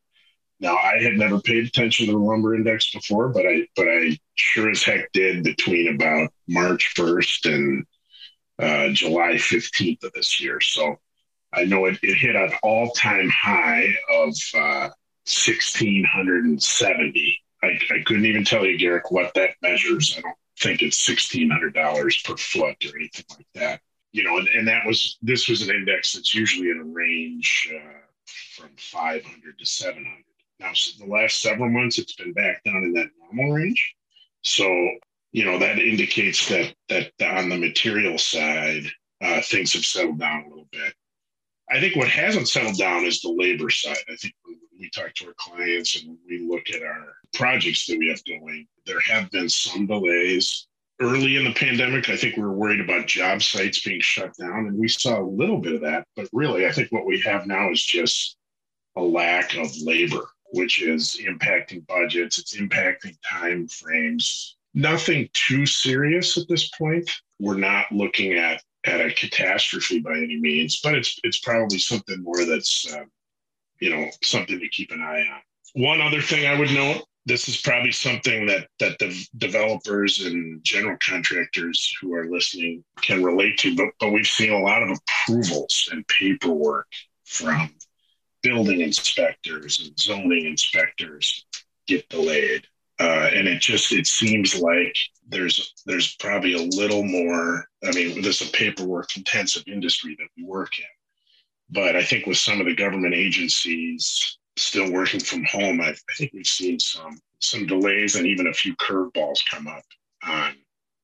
Now, 0.62 0.78
I 0.78 1.02
had 1.02 1.14
never 1.14 1.42
paid 1.42 1.66
attention 1.66 2.06
to 2.06 2.12
the 2.12 2.20
lumber 2.20 2.54
index 2.54 2.92
before, 2.92 3.30
but 3.30 3.48
I 3.48 3.68
but 3.76 3.88
I 3.88 4.16
sure 4.36 4.70
as 4.70 4.84
heck 4.84 5.12
did 5.12 5.44
between 5.44 5.96
about 5.96 6.30
March 6.48 6.94
1st 6.96 7.54
and 7.54 7.84
uh, 8.60 8.90
July 8.94 9.34
15th 9.34 10.04
of 10.04 10.14
this 10.14 10.40
year. 10.40 10.62
So 10.62 11.00
I 11.52 11.64
know 11.64 11.86
it, 11.86 11.98
it 12.04 12.16
hit 12.16 12.36
an 12.36 12.52
all 12.62 12.92
time 12.92 13.28
high 13.30 13.88
of 14.12 14.36
uh, 14.54 14.94
1670. 15.26 17.42
I, 17.64 17.68
I 17.68 18.04
couldn't 18.06 18.26
even 18.26 18.46
tell 18.46 18.64
you, 18.64 18.78
Garrick, 18.78 19.10
what 19.10 19.34
that 19.34 19.56
measures. 19.64 20.14
I 20.16 20.22
don't 20.22 20.38
think 20.60 20.84
it's 20.84 21.10
$1,600 21.10 22.24
per 22.24 22.38
foot 22.38 22.86
or 22.86 22.98
anything 22.98 23.26
like 23.32 23.48
that. 23.56 23.82
You 24.12 24.26
know, 24.26 24.38
and, 24.38 24.48
and 24.50 24.68
that 24.68 24.86
was 24.86 25.18
this 25.24 25.50
was 25.50 25.68
an 25.68 25.76
index 25.76 26.14
that's 26.14 26.36
usually 26.36 26.70
in 26.70 26.82
a 26.82 26.84
range 26.84 27.68
uh, 27.74 27.98
from 28.56 28.70
500 28.78 29.58
to 29.58 29.66
700 29.66 30.24
now, 30.62 30.72
the 31.00 31.12
last 31.12 31.42
several 31.42 31.70
months, 31.70 31.98
it's 31.98 32.16
been 32.16 32.34
back 32.34 32.64
down 32.64 32.84
in 32.84 32.94
that 32.94 33.10
normal 33.20 33.54
range. 33.54 33.96
So, 34.44 34.66
you 35.32 35.44
know, 35.44 35.58
that 35.60 35.80
indicates 35.80 36.48
that 36.50 36.76
that 36.90 37.12
on 37.22 37.50
the 37.50 37.58
material 37.58 38.18
side, 38.18 38.86
uh, 39.22 39.42
things 39.42 39.74
have 39.74 39.86
settled 39.86 40.20
down 40.20 40.44
a 40.44 40.50
little 40.50 40.68
bit. 40.72 40.94
I 41.70 41.80
think 41.80 41.96
what 41.96 42.10
hasn't 42.10 42.50
settled 42.50 42.78
down 42.78 43.06
is 43.06 43.22
the 43.22 43.30
labor 43.30 43.70
side. 43.70 43.98
I 44.10 44.16
think 44.16 44.34
when 44.44 44.58
we 44.80 44.90
talk 44.90 45.14
to 45.16 45.28
our 45.28 45.34
clients 45.38 46.00
and 46.00 46.10
when 46.10 46.20
we 46.28 46.48
look 46.48 46.70
at 46.70 46.84
our 46.84 47.16
projects 47.34 47.86
that 47.88 47.98
we 47.98 48.10
have 48.10 48.24
going, 48.26 48.68
there 48.86 49.00
have 49.00 49.32
been 49.32 49.50
some 49.50 49.88
delays. 49.88 50.68
Early 51.00 51.38
in 51.38 51.46
the 51.46 51.54
pandemic, 51.54 52.10
I 52.10 52.18
think 52.18 52.36
we 52.36 52.44
were 52.44 52.52
worried 52.52 52.82
about 52.82 53.08
job 53.08 53.42
sites 53.42 53.82
being 53.82 54.02
shut 54.02 54.32
down, 54.40 54.68
and 54.68 54.78
we 54.78 54.88
saw 54.88 55.20
a 55.20 55.26
little 55.26 55.58
bit 55.58 55.74
of 55.74 55.82
that. 55.82 56.06
But 56.16 56.30
really, 56.34 56.68
I 56.68 56.72
think 56.72 56.92
what 56.92 57.08
we 57.08 57.20
have 57.22 57.48
now 57.48 57.72
is 57.72 57.82
just 57.82 58.38
a 58.96 59.02
lack 59.02 59.56
of 59.56 59.72
labor 59.82 60.28
which 60.52 60.82
is 60.82 61.20
impacting 61.26 61.86
budgets, 61.88 62.40
it's 62.40 62.56
impacting 62.56 63.16
time 63.30 63.68
frames. 63.68 64.58
Nothing 64.74 65.30
too 65.34 65.66
serious 65.66 66.38
at 66.38 66.48
this 66.48 66.70
point. 66.78 67.10
We're 67.40 67.58
not 67.58 67.92
looking 67.92 68.34
at 68.34 68.62
at 68.86 69.02
a 69.02 69.14
catastrophe 69.14 70.00
by 70.00 70.18
any 70.18 70.40
means, 70.40 70.80
but 70.82 70.96
it's 70.96 71.20
it's 71.24 71.40
probably 71.40 71.78
something 71.78 72.24
more 72.24 72.46
that's 72.46 72.92
uh, 72.94 73.04
you 73.80 73.90
know 73.90 74.10
something 74.24 74.60
to 74.60 74.70
keep 74.70 74.92
an 74.92 75.02
eye 75.02 75.26
on. 75.32 75.42
One 75.74 76.02
other 76.02 76.22
thing 76.22 76.48
I 76.48 76.58
would 76.58 76.72
note: 76.72 77.04
this 77.26 77.48
is 77.48 77.58
probably 77.58 77.92
something 77.92 78.46
that 78.48 78.68
that 78.80 78.98
the 79.00 79.28
developers 79.38 80.26
and 80.26 80.64
general 80.64 80.98
contractors 81.00 81.94
who 82.02 82.14
are 82.14 82.30
listening 82.30 82.84
can 83.02 83.24
relate 83.24 83.58
to. 83.60 83.76
But 83.76 83.88
but 84.00 84.12
we've 84.12 84.26
seen 84.26 84.52
a 84.52 84.60
lot 84.60 84.84
of 84.84 84.98
approvals 84.98 85.90
and 85.92 86.08
paperwork 86.08 86.88
from 87.26 87.74
building 88.42 88.82
inspectors 88.82 89.80
and 89.80 89.98
zoning 90.00 90.46
inspectors 90.46 91.46
get 91.88 92.08
delayed. 92.10 92.66
Uh, 93.00 93.30
and 93.34 93.48
it 93.48 93.60
just 93.60 93.92
it 93.92 94.06
seems 94.06 94.56
like 94.56 94.96
there's 95.28 95.74
there's 95.88 96.16
probably 96.18 96.54
a 96.54 96.78
little 96.78 97.04
more. 97.04 97.66
I 97.84 97.92
mean, 97.94 98.22
this 98.22 98.42
is 98.42 98.50
a 98.50 98.52
paperwork 98.52 99.18
intensive 99.18 99.64
industry 99.68 100.16
that 100.20 100.28
we 100.38 100.44
work 100.44 100.78
in, 100.78 100.86
but 101.72 101.96
I 101.96 102.04
think 102.04 102.28
with 102.28 102.38
some 102.38 102.60
of 102.60 102.68
the 102.68 102.76
government 102.76 103.16
agencies 103.16 104.38
still 104.56 104.92
working 104.92 105.20
from 105.20 105.44
home, 105.46 105.82
I, 105.82 105.90
I 105.90 106.14
think 106.16 106.32
we've 106.34 106.46
seen 106.46 106.80
some 106.80 107.20
some 107.40 107.66
delays 107.66 108.16
and 108.16 108.28
even 108.28 108.48
a 108.48 108.54
few 108.54 108.76
curveballs 108.76 109.40
come 109.50 109.68
up 109.68 109.84
on 110.24 110.54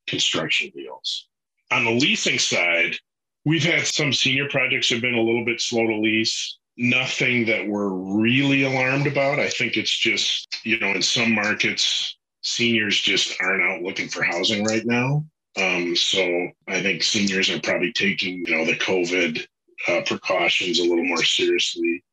construction 0.06 0.72
deals. 0.76 1.28
On 1.72 1.84
the 1.84 1.92
leasing 1.92 2.38
side, 2.38 2.96
we've 3.44 3.64
had 3.64 3.88
some 3.88 4.14
senior 4.14 4.48
projects 4.50 4.90
have 4.90 5.02
been 5.02 5.16
a 5.16 5.22
little 5.22 5.44
bit 5.44 5.60
slow 5.60 5.88
to 5.88 5.96
lease 5.96 6.60
nothing 6.78 7.46
that 7.48 7.68
we're 7.68 7.90
really 7.90 8.64
alarmed 8.64 9.08
about. 9.08 9.40
I 9.40 9.50
think 9.50 9.78
it's 9.78 9.98
just, 9.98 10.48
you 10.64 10.80
know, 10.80 10.92
in 10.92 11.02
some 11.02 11.34
markets, 11.34 12.18
seniors 12.42 13.00
just 13.00 13.36
aren't 13.42 13.64
out 13.64 13.82
looking 13.82 14.08
for 14.08 14.24
housing 14.24 14.64
right 14.64 14.86
now. 14.86 15.26
Um, 15.58 15.96
so 15.96 16.22
I 16.68 16.82
think 16.82 17.02
seniors 17.02 17.50
are 17.50 17.60
probably 17.60 17.92
taking, 17.92 18.44
you 18.46 18.56
know, 18.56 18.66
the 18.66 18.78
COVID 18.78 19.46
uh, 19.88 20.02
precautions 20.06 20.80
a 20.80 20.84
little 20.84 21.06
more 21.06 21.24
seriously, 21.24 22.04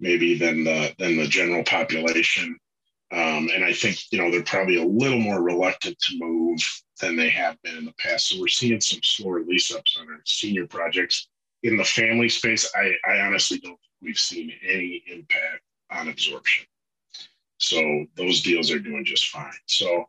maybe 0.00 0.38
than 0.38 0.64
the 0.64 0.94
than 0.98 1.16
the 1.16 1.26
general 1.26 1.62
population. 1.64 2.58
Um, 3.12 3.50
and 3.54 3.64
I 3.64 3.72
think, 3.72 3.98
you 4.10 4.18
know, 4.18 4.30
they're 4.30 4.42
probably 4.42 4.76
a 4.76 4.84
little 4.84 5.20
more 5.20 5.42
reluctant 5.42 5.98
to 6.00 6.18
move 6.18 6.58
than 7.00 7.16
they 7.16 7.28
have 7.28 7.60
been 7.62 7.76
in 7.76 7.84
the 7.84 7.94
past. 7.98 8.28
So 8.28 8.40
we're 8.40 8.48
seeing 8.48 8.80
some 8.80 9.00
slower 9.02 9.42
lease 9.42 9.74
ups 9.74 9.96
on 10.00 10.08
our 10.08 10.20
senior 10.24 10.66
projects. 10.66 11.28
In 11.62 11.76
the 11.76 11.84
family 11.84 12.28
space, 12.28 12.70
I, 12.74 12.92
I 13.08 13.20
honestly 13.20 13.58
don't 13.58 13.78
we've 14.02 14.18
seen 14.18 14.52
any 14.66 15.02
impact 15.06 15.62
on 15.90 16.08
absorption. 16.08 16.66
So 17.58 18.06
those 18.16 18.42
deals 18.42 18.70
are 18.70 18.78
doing 18.78 19.04
just 19.04 19.28
fine. 19.28 19.52
So 19.66 20.04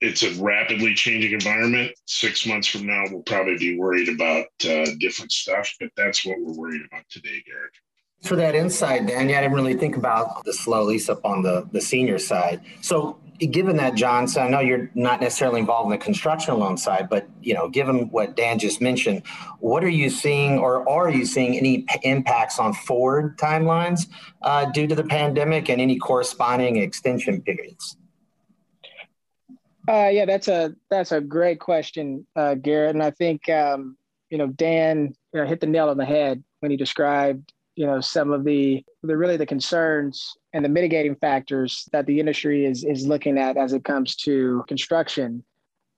it's 0.00 0.22
a 0.22 0.42
rapidly 0.42 0.94
changing 0.94 1.32
environment. 1.32 1.92
Six 2.06 2.46
months 2.46 2.68
from 2.68 2.86
now, 2.86 3.04
we'll 3.10 3.22
probably 3.22 3.58
be 3.58 3.78
worried 3.78 4.08
about 4.08 4.46
uh, 4.64 4.86
different 4.98 5.30
stuff, 5.30 5.72
but 5.78 5.90
that's 5.96 6.24
what 6.24 6.38
we're 6.40 6.56
worried 6.56 6.82
about 6.86 7.04
today, 7.10 7.42
Garrick. 7.46 7.74
For 8.22 8.36
that 8.36 8.54
insight, 8.54 9.06
Dan, 9.06 9.28
yeah, 9.28 9.38
I 9.38 9.42
didn't 9.42 9.56
really 9.56 9.74
think 9.74 9.96
about 9.96 10.44
the 10.44 10.52
slow 10.52 10.84
lease 10.84 11.08
up 11.08 11.24
on 11.24 11.42
the, 11.42 11.66
the 11.72 11.80
senior 11.80 12.18
side. 12.18 12.60
So 12.82 13.18
given 13.48 13.76
that, 13.76 13.94
John, 13.94 14.28
so 14.28 14.42
I 14.42 14.48
know 14.48 14.60
you're 14.60 14.90
not 14.94 15.20
necessarily 15.20 15.60
involved 15.60 15.86
in 15.86 15.98
the 15.98 16.04
construction 16.04 16.58
loan 16.58 16.76
side, 16.76 17.08
but 17.08 17.26
you 17.40 17.54
know, 17.54 17.68
given 17.68 18.10
what 18.10 18.36
Dan 18.36 18.58
just 18.58 18.82
mentioned, 18.82 19.22
what 19.58 19.82
are 19.82 19.88
you 19.88 20.10
seeing, 20.10 20.58
or 20.58 20.86
are 20.88 21.10
you 21.10 21.24
seeing 21.24 21.56
any 21.56 21.82
p- 21.82 22.00
impacts 22.02 22.58
on 22.58 22.74
forward 22.74 23.38
timelines 23.38 24.08
uh, 24.42 24.66
due 24.66 24.86
to 24.86 24.94
the 24.94 25.04
pandemic 25.04 25.70
and 25.70 25.80
any 25.80 25.96
corresponding 25.96 26.76
extension 26.76 27.40
periods? 27.40 27.96
Uh, 29.88 30.08
yeah, 30.12 30.26
that's 30.26 30.48
a 30.48 30.74
that's 30.90 31.12
a 31.12 31.20
great 31.20 31.58
question, 31.58 32.26
uh, 32.36 32.54
Garrett, 32.54 32.94
and 32.94 33.02
I 33.02 33.10
think 33.10 33.48
um, 33.48 33.96
you 34.28 34.36
know 34.36 34.48
Dan 34.48 35.14
you 35.32 35.40
know, 35.40 35.46
hit 35.46 35.60
the 35.60 35.66
nail 35.66 35.88
on 35.88 35.96
the 35.96 36.04
head 36.04 36.42
when 36.60 36.70
he 36.70 36.76
described 36.76 37.52
you 37.80 37.86
know 37.86 37.98
some 37.98 38.30
of 38.30 38.44
the 38.44 38.84
the 39.02 39.16
really 39.16 39.38
the 39.38 39.46
concerns 39.46 40.36
and 40.52 40.62
the 40.62 40.68
mitigating 40.68 41.14
factors 41.14 41.88
that 41.92 42.04
the 42.04 42.20
industry 42.20 42.66
is 42.66 42.84
is 42.84 43.06
looking 43.06 43.38
at 43.38 43.56
as 43.56 43.72
it 43.72 43.84
comes 43.84 44.16
to 44.16 44.62
construction. 44.68 45.42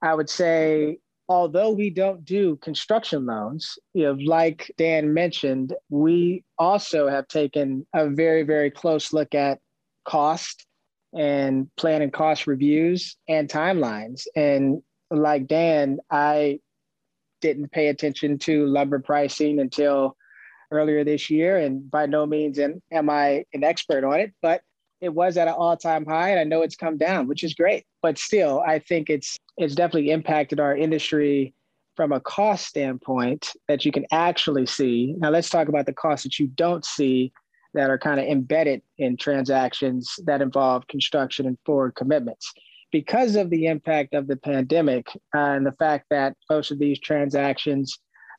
I 0.01 0.15
would 0.15 0.31
say 0.31 0.99
although 1.29 1.71
we 1.73 1.91
don't 1.91 2.25
do 2.25 2.55
construction 2.57 3.27
loans, 3.27 3.81
you 3.95 4.05
know, 4.05 4.13
like 4.13 4.71
Dan 4.79 5.13
mentioned, 5.13 5.75
we 5.89 6.45
also 6.57 7.09
have 7.09 7.27
taken 7.27 7.85
a 7.93 8.09
very, 8.09 8.45
very 8.45 8.71
close 8.71 9.13
look 9.13 9.35
at 9.35 9.59
cost 10.05 10.65
and 11.13 11.69
plan 11.77 12.01
and 12.01 12.13
cost 12.13 12.47
reviews 12.47 13.17
and 13.29 13.49
timelines. 13.49 14.23
And 14.37 14.83
like 15.11 15.49
Dan, 15.49 15.99
I 16.13 16.61
didn't 17.41 17.73
pay 17.73 17.89
attention 17.89 18.39
to 18.39 18.67
lumber 18.67 19.01
pricing 19.01 19.59
until 19.59 20.17
earlier 20.73 21.05
this 21.05 21.31
year. 21.31 21.59
And 21.59 21.89
by 21.91 22.07
no 22.07 22.27
means 22.27 22.59
am, 22.59 22.83
am 22.91 23.09
I 23.11 23.45
an 23.53 23.63
expert 23.63 24.05
on 24.05 24.19
it, 24.21 24.33
but 24.43 24.63
it 25.01 25.13
was 25.13 25.37
at 25.37 25.49
an 25.49 25.55
all-time 25.55 26.07
high 26.07 26.31
and 26.31 26.41
I 26.41 26.45
know 26.45 26.63
it's 26.63 26.77
come 26.77 26.97
down, 26.97 27.29
which 27.29 27.45
is 27.45 27.55
great. 27.55 27.85
But 28.03 28.19
still, 28.19 28.63
I 28.67 28.79
think 28.79 29.11
it's 29.11 29.37
it's 29.59 29.75
definitely 29.75 30.11
impacted 30.11 30.59
our 30.59 30.77
industry 30.77 31.55
from 31.95 32.13
a 32.13 32.21
cost 32.21 32.67
standpoint 32.67 33.51
that 33.69 33.85
you 33.85 33.93
can 33.93 34.07
actually 34.11 34.67
see. 34.67 35.15
Now 35.19 35.31
let's 35.31 35.51
talk 35.51 35.69
about 35.69 35.87
the 35.87 35.93
costs 35.93 36.25
that 36.25 36.39
you 36.39 36.47
don't 36.47 36.85
see 36.85 37.33
that 37.75 37.91
are 37.91 37.99
kind 37.99 38.19
of 38.19 38.27
embedded 38.27 38.83
in 38.99 39.17
transactions 39.17 40.15
that 40.25 40.43
involve 40.43 40.87
construction 40.89 41.47
and 41.47 41.59
forward 41.67 41.95
commitments. 41.95 42.53
Because 42.91 43.37
of 43.37 43.51
the 43.51 43.67
impact 43.67 44.15
of 44.15 44.27
the 44.27 44.37
pandemic 44.37 45.07
uh, 45.35 45.39
and 45.39 45.67
the 45.67 45.73
fact 45.73 46.07
that 46.11 46.37
most 46.51 46.71
of 46.71 46.79
these 46.79 47.01
transactions, 47.01 47.99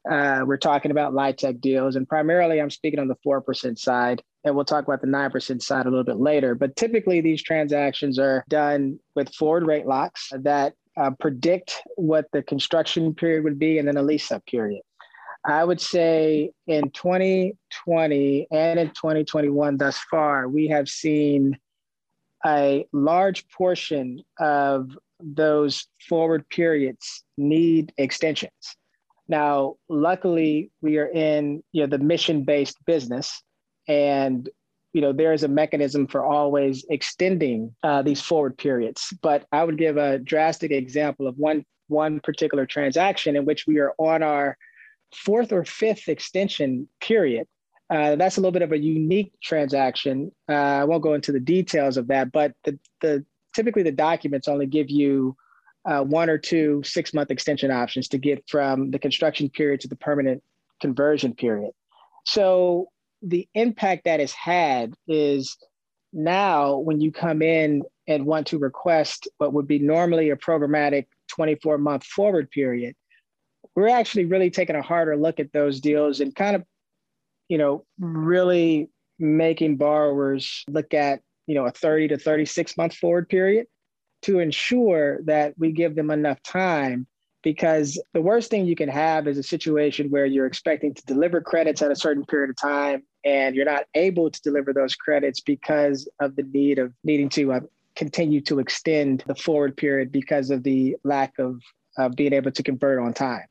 uh, 0.09 0.43
we're 0.45 0.57
talking 0.57 0.91
about 0.91 1.13
LIHTC 1.13 1.61
deals, 1.61 1.95
and 1.95 2.07
primarily 2.07 2.59
I'm 2.59 2.69
speaking 2.69 2.99
on 2.99 3.07
the 3.07 3.15
4% 3.25 3.77
side, 3.77 4.21
and 4.43 4.55
we'll 4.55 4.65
talk 4.65 4.85
about 4.85 5.01
the 5.01 5.07
9% 5.07 5.61
side 5.61 5.85
a 5.85 5.89
little 5.89 6.03
bit 6.03 6.17
later. 6.17 6.55
But 6.55 6.75
typically, 6.75 7.21
these 7.21 7.41
transactions 7.41 8.19
are 8.19 8.43
done 8.49 8.99
with 9.15 9.33
forward 9.33 9.65
rate 9.65 9.85
locks 9.85 10.31
that 10.33 10.73
uh, 10.97 11.11
predict 11.19 11.81
what 11.95 12.25
the 12.33 12.43
construction 12.43 13.15
period 13.15 13.43
would 13.43 13.57
be 13.57 13.79
and 13.79 13.87
then 13.87 13.97
a 13.97 14.03
lease 14.03 14.31
up 14.31 14.45
period. 14.45 14.81
I 15.45 15.63
would 15.63 15.81
say 15.81 16.51
in 16.67 16.89
2020 16.91 18.47
and 18.51 18.79
in 18.79 18.87
2021 18.89 19.77
thus 19.77 19.97
far, 20.09 20.47
we 20.47 20.67
have 20.67 20.87
seen 20.87 21.57
a 22.45 22.85
large 22.93 23.47
portion 23.49 24.21
of 24.39 24.97
those 25.19 25.87
forward 26.07 26.47
periods 26.49 27.23
need 27.37 27.93
extensions. 27.97 28.77
Now, 29.33 29.77
luckily, 29.89 30.69
we 30.83 30.99
are 30.99 31.07
in 31.07 31.63
you 31.71 31.81
know, 31.81 31.87
the 31.87 31.97
mission-based 31.97 32.77
business, 32.85 33.41
and 33.87 34.47
you 34.93 35.01
know 35.01 35.11
there 35.11 35.33
is 35.33 35.41
a 35.41 35.47
mechanism 35.47 36.05
for 36.05 36.23
always 36.23 36.85
extending 36.91 37.75
uh, 37.81 38.03
these 38.03 38.21
forward 38.21 38.59
periods. 38.59 39.11
But 39.23 39.47
I 39.51 39.63
would 39.63 39.79
give 39.79 39.97
a 39.97 40.19
drastic 40.19 40.69
example 40.69 41.25
of 41.25 41.35
one 41.39 41.65
one 41.87 42.19
particular 42.19 42.67
transaction 42.67 43.35
in 43.35 43.43
which 43.43 43.65
we 43.65 43.79
are 43.79 43.93
on 43.97 44.21
our 44.21 44.55
fourth 45.15 45.51
or 45.51 45.65
fifth 45.65 46.09
extension 46.09 46.87
period. 47.01 47.47
Uh, 47.89 48.15
that's 48.15 48.37
a 48.37 48.39
little 48.39 48.51
bit 48.51 48.61
of 48.61 48.71
a 48.71 48.77
unique 48.77 49.33
transaction. 49.41 50.31
Uh, 50.47 50.81
I 50.81 50.83
won't 50.83 51.01
go 51.01 51.15
into 51.15 51.31
the 51.31 51.39
details 51.39 51.97
of 51.97 52.05
that, 52.09 52.31
but 52.31 52.53
the, 52.65 52.77
the 53.01 53.25
typically 53.55 53.81
the 53.81 53.91
documents 53.91 54.47
only 54.47 54.67
give 54.67 54.91
you 54.91 55.35
uh, 55.85 56.01
one 56.01 56.29
or 56.29 56.37
two 56.37 56.81
six 56.83 57.13
month 57.13 57.31
extension 57.31 57.71
options 57.71 58.07
to 58.09 58.17
get 58.17 58.43
from 58.47 58.91
the 58.91 58.99
construction 58.99 59.49
period 59.49 59.81
to 59.81 59.87
the 59.87 59.95
permanent 59.95 60.41
conversion 60.81 61.33
period. 61.33 61.71
So 62.25 62.87
the 63.21 63.47
impact 63.53 64.05
that 64.05 64.19
it's 64.19 64.33
had 64.33 64.93
is 65.07 65.57
now 66.11 66.77
when 66.77 67.01
you 67.01 67.11
come 67.11 67.41
in 67.41 67.83
and 68.07 68.25
want 68.25 68.47
to 68.47 68.59
request 68.59 69.27
what 69.37 69.53
would 69.53 69.67
be 69.67 69.79
normally 69.79 70.29
a 70.29 70.35
programmatic 70.35 71.07
24 71.29 71.77
month 71.77 72.03
forward 72.05 72.49
period, 72.51 72.95
we're 73.75 73.87
actually 73.87 74.25
really 74.25 74.49
taking 74.49 74.75
a 74.75 74.81
harder 74.81 75.17
look 75.17 75.39
at 75.39 75.51
those 75.51 75.79
deals 75.79 76.19
and 76.19 76.35
kind 76.35 76.55
of, 76.55 76.63
you 77.49 77.57
know, 77.57 77.85
really 77.99 78.89
making 79.19 79.77
borrowers 79.77 80.63
look 80.67 80.93
at, 80.93 81.21
you 81.47 81.55
know, 81.55 81.65
a 81.65 81.71
30 81.71 82.09
to 82.09 82.17
36 82.17 82.77
month 82.77 82.95
forward 82.95 83.27
period 83.29 83.67
to 84.23 84.39
ensure 84.39 85.21
that 85.23 85.53
we 85.57 85.71
give 85.71 85.95
them 85.95 86.09
enough 86.09 86.41
time 86.43 87.07
because 87.43 88.01
the 88.13 88.21
worst 88.21 88.49
thing 88.49 88.65
you 88.65 88.75
can 88.75 88.89
have 88.89 89.27
is 89.27 89.37
a 89.37 89.43
situation 89.43 90.09
where 90.09 90.25
you're 90.25 90.45
expecting 90.45 90.93
to 90.93 91.05
deliver 91.05 91.41
credits 91.41 91.81
at 91.81 91.91
a 91.91 91.95
certain 91.95 92.25
period 92.25 92.49
of 92.49 92.55
time 92.55 93.03
and 93.25 93.55
you're 93.55 93.65
not 93.65 93.83
able 93.95 94.31
to 94.31 94.41
deliver 94.41 94.73
those 94.73 94.95
credits 94.95 95.41
because 95.41 96.07
of 96.19 96.35
the 96.35 96.43
need 96.43 96.79
of 96.79 96.93
needing 97.03 97.29
to 97.29 97.53
uh, 97.53 97.59
continue 97.95 98.41
to 98.41 98.59
extend 98.59 99.23
the 99.27 99.35
forward 99.35 99.75
period 99.77 100.11
because 100.11 100.49
of 100.49 100.63
the 100.63 100.95
lack 101.03 101.37
of 101.37 101.59
uh, 101.97 102.09
being 102.09 102.33
able 102.33 102.51
to 102.51 102.63
convert 102.63 102.99
on 102.99 103.13
time. 103.13 103.45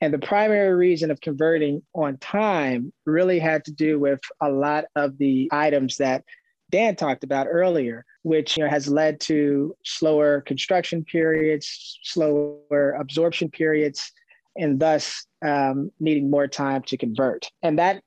And 0.00 0.12
the 0.12 0.18
primary 0.18 0.74
reason 0.74 1.10
of 1.10 1.20
converting 1.20 1.82
on 1.94 2.16
time 2.18 2.92
really 3.06 3.38
had 3.38 3.64
to 3.66 3.72
do 3.72 4.00
with 4.00 4.20
a 4.40 4.50
lot 4.50 4.86
of 4.96 5.18
the 5.18 5.48
items 5.52 5.98
that 5.98 6.24
Dan 6.72 6.96
talked 6.96 7.22
about 7.22 7.46
earlier, 7.48 8.04
which 8.22 8.56
you 8.56 8.64
know, 8.64 8.70
has 8.70 8.88
led 8.88 9.20
to 9.20 9.76
slower 9.84 10.40
construction 10.40 11.04
periods, 11.04 11.98
slower 12.02 12.96
absorption 12.98 13.50
periods, 13.50 14.10
and 14.56 14.80
thus 14.80 15.24
um, 15.44 15.90
needing 16.00 16.30
more 16.30 16.48
time 16.48 16.82
to 16.82 16.96
convert. 16.96 17.48
And 17.62 17.78
that 17.78 18.02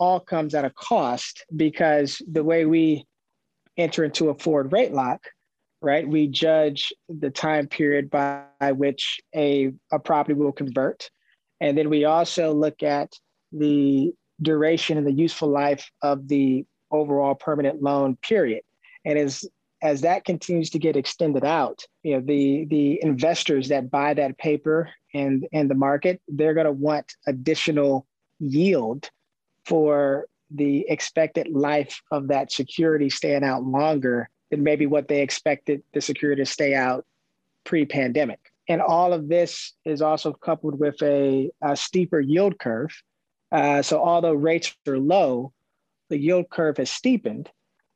all 0.00 0.18
comes 0.18 0.54
at 0.54 0.64
a 0.64 0.70
cost 0.70 1.44
because 1.54 2.20
the 2.30 2.44
way 2.44 2.64
we 2.64 3.04
enter 3.76 4.04
into 4.04 4.30
a 4.30 4.38
forward 4.38 4.72
rate 4.72 4.92
lock, 4.92 5.22
right, 5.80 6.08
we 6.08 6.26
judge 6.26 6.92
the 7.08 7.30
time 7.30 7.68
period 7.68 8.10
by 8.10 8.72
which 8.72 9.20
a, 9.34 9.72
a 9.92 9.98
property 9.98 10.34
will 10.34 10.52
convert 10.52 11.10
and 11.60 11.76
then 11.76 11.88
we 11.88 12.04
also 12.04 12.52
look 12.52 12.82
at 12.82 13.12
the 13.52 14.12
duration 14.42 14.98
and 14.98 15.06
the 15.06 15.12
useful 15.12 15.48
life 15.48 15.90
of 16.02 16.28
the 16.28 16.64
overall 16.90 17.34
permanent 17.34 17.82
loan 17.82 18.16
period. 18.16 18.62
And 19.04 19.18
as 19.18 19.44
as 19.82 20.00
that 20.00 20.24
continues 20.24 20.70
to 20.70 20.78
get 20.78 20.96
extended 20.96 21.44
out, 21.44 21.84
you 22.02 22.14
know, 22.14 22.20
the 22.20 22.66
the 22.66 22.98
investors 23.02 23.68
that 23.68 23.90
buy 23.90 24.14
that 24.14 24.38
paper 24.38 24.90
and 25.14 25.46
and 25.52 25.70
the 25.70 25.74
market, 25.74 26.20
they're 26.28 26.54
going 26.54 26.66
to 26.66 26.72
want 26.72 27.14
additional 27.26 28.06
yield 28.38 29.10
for 29.64 30.26
the 30.50 30.86
expected 30.88 31.48
life 31.48 32.00
of 32.10 32.28
that 32.28 32.52
security 32.52 33.10
staying 33.10 33.42
out 33.42 33.64
longer 33.64 34.28
than 34.50 34.62
maybe 34.62 34.86
what 34.86 35.08
they 35.08 35.20
expected 35.20 35.82
the 35.92 36.00
security 36.00 36.42
to 36.42 36.46
stay 36.46 36.74
out 36.74 37.04
pre-pandemic. 37.64 38.38
And 38.68 38.80
all 38.80 39.12
of 39.12 39.28
this 39.28 39.72
is 39.84 40.02
also 40.02 40.32
coupled 40.32 40.78
with 40.78 41.00
a, 41.02 41.50
a 41.62 41.76
steeper 41.76 42.20
yield 42.20 42.58
curve. 42.58 42.90
Uh, 43.50 43.82
so 43.82 44.02
although 44.02 44.32
rates 44.32 44.74
are 44.86 44.98
low, 44.98 45.52
the 46.08 46.18
yield 46.18 46.48
curve 46.50 46.76
has 46.76 46.90
steepened, 46.90 47.50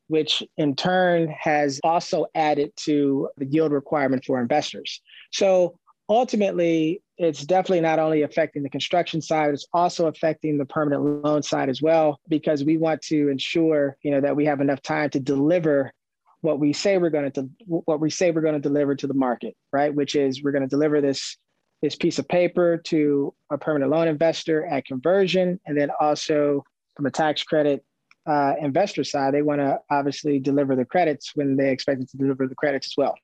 which 0.09 0.43
in 0.57 0.75
turn 0.75 1.29
has 1.29 1.81
also 1.85 2.27
added 2.35 2.73
to 2.77 3.29
the 3.37 3.47
yield 3.47 3.73
requirement 3.73 4.25
for 4.25 4.41
investors. 4.41 5.01
So 5.33 5.79
ultimately, 6.09 7.03
it's 7.19 7.45
definitely 7.45 7.83
not 7.83 7.99
only 7.99 8.23
affecting 8.23 8.63
the 8.63 8.71
construction 8.71 9.21
side, 9.21 9.51
it's 9.51 9.67
also 9.73 10.07
affecting 10.07 10.59
the 10.59 10.65
permanent 10.65 11.25
loan 11.25 11.43
side 11.43 11.69
as 11.69 11.81
well, 11.81 12.19
because 12.29 12.65
we 12.65 12.79
want 12.79 13.03
to 13.03 13.29
ensure, 13.29 13.97
you 14.03 14.11
know, 14.11 14.21
that 14.21 14.35
we 14.35 14.45
have 14.47 14.61
enough 14.61 14.83
time 14.83 15.11
to 15.11 15.21
deliver 15.21 15.93
what 16.41 16.59
we 16.59 16.73
say 16.73 16.97
we're 16.97 17.11
going 17.11 17.31
to 17.31 17.49
what 17.67 18.01
we 18.01 18.09
say 18.09 18.31
we're 18.31 18.41
going 18.41 18.55
to 18.55 18.61
deliver 18.61 18.95
to 18.95 19.07
the 19.07 19.15
market, 19.15 19.55
right? 19.73 19.95
Which 19.95 20.17
is 20.17 20.43
we're 20.43 20.53
going 20.53 20.63
to 20.63 20.69
deliver 20.69 21.01
this 21.03 21.37
this 21.83 21.95
piece 21.95 22.19
of 22.19 22.27
paper 22.29 22.79
to 22.85 23.35
a 23.51 23.59
permanent 23.59 23.91
loan 23.91 24.09
investor 24.09 24.67
at 24.67 24.87
conversion, 24.87 25.61
and 25.67 25.79
then 25.79 25.91
also 26.01 26.65
from 26.97 27.07
a 27.07 27.11
tax 27.11 27.43
credit 27.43 27.85
uh, 28.31 28.55
investor 28.61 29.03
side, 29.03 29.35
they 29.35 29.43
want 29.43 29.61
to 29.61 29.81
obviously 29.91 30.39
deliver 30.39 30.77
the 30.77 30.85
credits 30.85 31.33
when 31.35 31.57
they 31.57 31.71
expect 31.71 32.09
to 32.09 32.17
deliver 32.17 32.47
the 32.47 32.55
credits 32.55 32.89
as 32.89 32.95
well. 32.97 33.17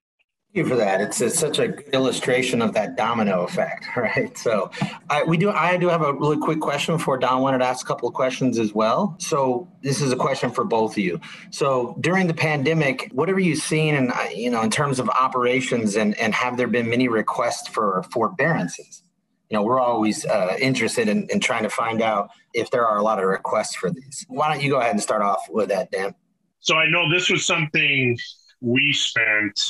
Thank 0.52 0.64
you 0.64 0.70
for 0.72 0.76
that. 0.76 1.00
It's, 1.00 1.20
it's 1.20 1.38
such 1.38 1.58
a 1.58 1.68
good 1.68 1.88
illustration 1.92 2.62
of 2.62 2.72
that 2.74 2.96
domino 2.96 3.42
effect, 3.42 3.86
right? 3.96 4.36
So, 4.36 4.70
I, 5.10 5.22
we 5.22 5.36
do. 5.36 5.50
I 5.50 5.76
do 5.76 5.88
have 5.88 6.02
a 6.02 6.12
really 6.12 6.38
quick 6.38 6.60
question 6.60 6.96
before 6.96 7.18
Don 7.18 7.42
wanted 7.42 7.58
to 7.58 7.66
ask 7.66 7.84
a 7.84 7.88
couple 7.88 8.08
of 8.08 8.14
questions 8.14 8.58
as 8.58 8.72
well. 8.72 9.16
So, 9.18 9.68
this 9.82 10.00
is 10.00 10.12
a 10.12 10.16
question 10.16 10.50
for 10.50 10.64
both 10.64 10.92
of 10.92 10.98
you. 10.98 11.20
So, 11.50 11.96
during 12.00 12.26
the 12.26 12.34
pandemic, 12.34 13.10
what 13.12 13.28
have 13.28 13.38
you 13.38 13.54
seen, 13.54 13.94
in 13.94 14.12
you 14.34 14.50
know, 14.50 14.62
in 14.62 14.70
terms 14.70 14.98
of 14.98 15.08
operations, 15.10 15.94
and 15.94 16.18
and 16.18 16.34
have 16.34 16.56
there 16.56 16.68
been 16.68 16.88
many 16.88 17.06
requests 17.08 17.68
for 17.68 18.02
forbearances? 18.10 19.02
You 19.50 19.56
know, 19.56 19.62
we're 19.62 19.80
always 19.80 20.24
uh, 20.24 20.56
interested 20.60 21.08
in, 21.08 21.28
in 21.30 21.40
trying 21.40 21.62
to 21.62 21.70
find 21.70 22.02
out 22.02 22.30
if 22.52 22.70
there 22.70 22.86
are 22.86 22.98
a 22.98 23.02
lot 23.02 23.18
of 23.18 23.26
requests 23.26 23.76
for 23.76 23.90
these. 23.90 24.24
Why 24.28 24.52
don't 24.52 24.62
you 24.62 24.70
go 24.70 24.80
ahead 24.80 24.92
and 24.92 25.02
start 25.02 25.22
off 25.22 25.46
with 25.48 25.68
that, 25.68 25.90
Dan? 25.90 26.14
So, 26.60 26.76
I 26.76 26.88
know 26.88 27.10
this 27.10 27.30
was 27.30 27.46
something 27.46 28.18
we 28.60 28.92
spent 28.92 29.60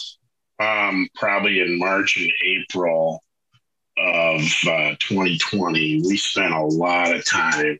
um, 0.58 1.08
probably 1.14 1.60
in 1.60 1.78
March 1.78 2.16
and 2.16 2.32
April 2.42 3.22
of 3.98 4.40
uh, 4.66 4.94
2020, 4.98 6.02
we 6.06 6.16
spent 6.16 6.52
a 6.52 6.62
lot 6.62 7.14
of 7.14 7.24
time 7.24 7.78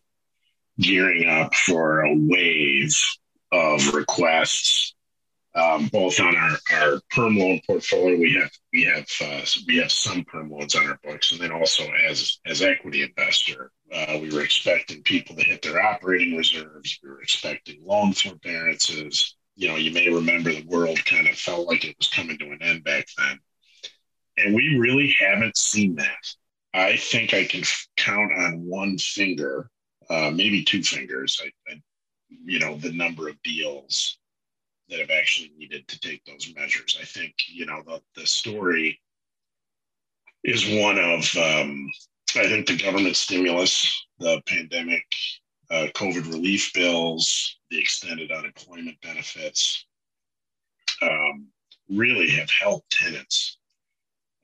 gearing 0.79 1.29
up 1.29 1.55
for 1.55 2.05
a 2.05 2.15
wave 2.15 2.97
of 3.53 3.95
requests, 3.95 4.95
um, 5.57 5.89
both 5.89 6.21
on 6.21 6.37
our, 6.37 6.57
our 6.75 7.01
perm 7.11 7.37
loan 7.37 7.61
portfolio. 7.67 8.19
We 8.19 8.35
have 8.35 8.51
we 8.73 8.85
have 8.85 9.07
uh, 9.21 9.47
we 9.67 9.79
have 9.79 9.91
some 9.91 10.25
perm 10.25 10.51
loans 10.51 10.75
on 10.75 10.87
our 10.87 10.99
books, 11.03 11.33
and 11.33 11.41
then 11.41 11.53
also 11.53 11.85
as 12.09 12.39
as 12.47 12.63
equity 12.63 13.03
investor, 13.03 13.73
uh, 13.93 14.19
we 14.21 14.31
were 14.31 14.43
expecting 14.43 15.03
people 15.03 15.35
to 15.37 15.43
hit 15.43 15.63
their 15.63 15.83
operating 15.83 16.37
reserves. 16.37 16.99
We 17.03 17.11
were 17.11 17.23
expecting 17.23 17.81
loan 17.85 18.13
forbearances 18.13 19.37
you 19.57 19.69
know, 19.69 19.77
you 19.77 19.91
may 19.91 20.09
remember 20.11 20.53
the 20.53 20.67
world 20.67 21.03
kind 21.05 21.27
of 21.27 21.35
felt 21.35 21.67
like 21.67 21.85
it 21.85 21.97
was 21.99 22.09
coming 22.09 22.39
to 22.39 22.51
an 22.51 22.59
end 22.61 22.85
back 22.85 23.07
then. 23.17 23.39
And 24.37 24.55
we 24.55 24.77
really 24.79 25.17
haven't 25.19 25.57
seen 25.57 25.97
that. 25.97 26.27
I 26.75 26.97
think 26.97 27.33
I 27.33 27.45
can 27.45 27.63
count 27.97 28.33
on 28.33 28.67
one 28.67 28.99
finger, 28.99 29.71
uh, 30.11 30.31
maybe 30.31 30.63
two 30.63 30.83
fingers, 30.83 31.41
I, 31.43 31.73
I, 31.73 31.81
you 32.45 32.59
know, 32.59 32.77
the 32.77 32.93
number 32.93 33.29
of 33.29 33.43
deals 33.43 34.19
that 34.89 35.01
have 35.01 35.11
actually 35.11 35.53
needed 35.57 35.87
to 35.89 36.01
take 36.01 36.25
those 36.25 36.53
measures. 36.57 36.97
I 37.01 37.05
think, 37.05 37.35
you 37.49 37.67
know, 37.67 37.83
the, 37.85 38.01
the 38.15 38.27
story 38.27 39.01
is 40.45 40.81
one 40.81 40.99
of, 40.99 41.37
um, 41.37 41.91
I 42.37 42.49
think 42.49 42.67
the 42.67 42.77
government 42.77 43.17
stimulus, 43.17 44.07
the 44.19 44.41
pandemic 44.47 45.05
uh, 45.71 45.87
COVID 45.95 46.31
relief 46.31 46.73
bills, 46.73 47.59
the 47.71 47.79
extended 47.79 48.31
unemployment 48.31 49.01
benefits, 49.01 49.87
um, 51.03 51.49
really 51.89 52.31
have 52.31 52.51
helped 52.51 52.91
tenants 52.91 53.59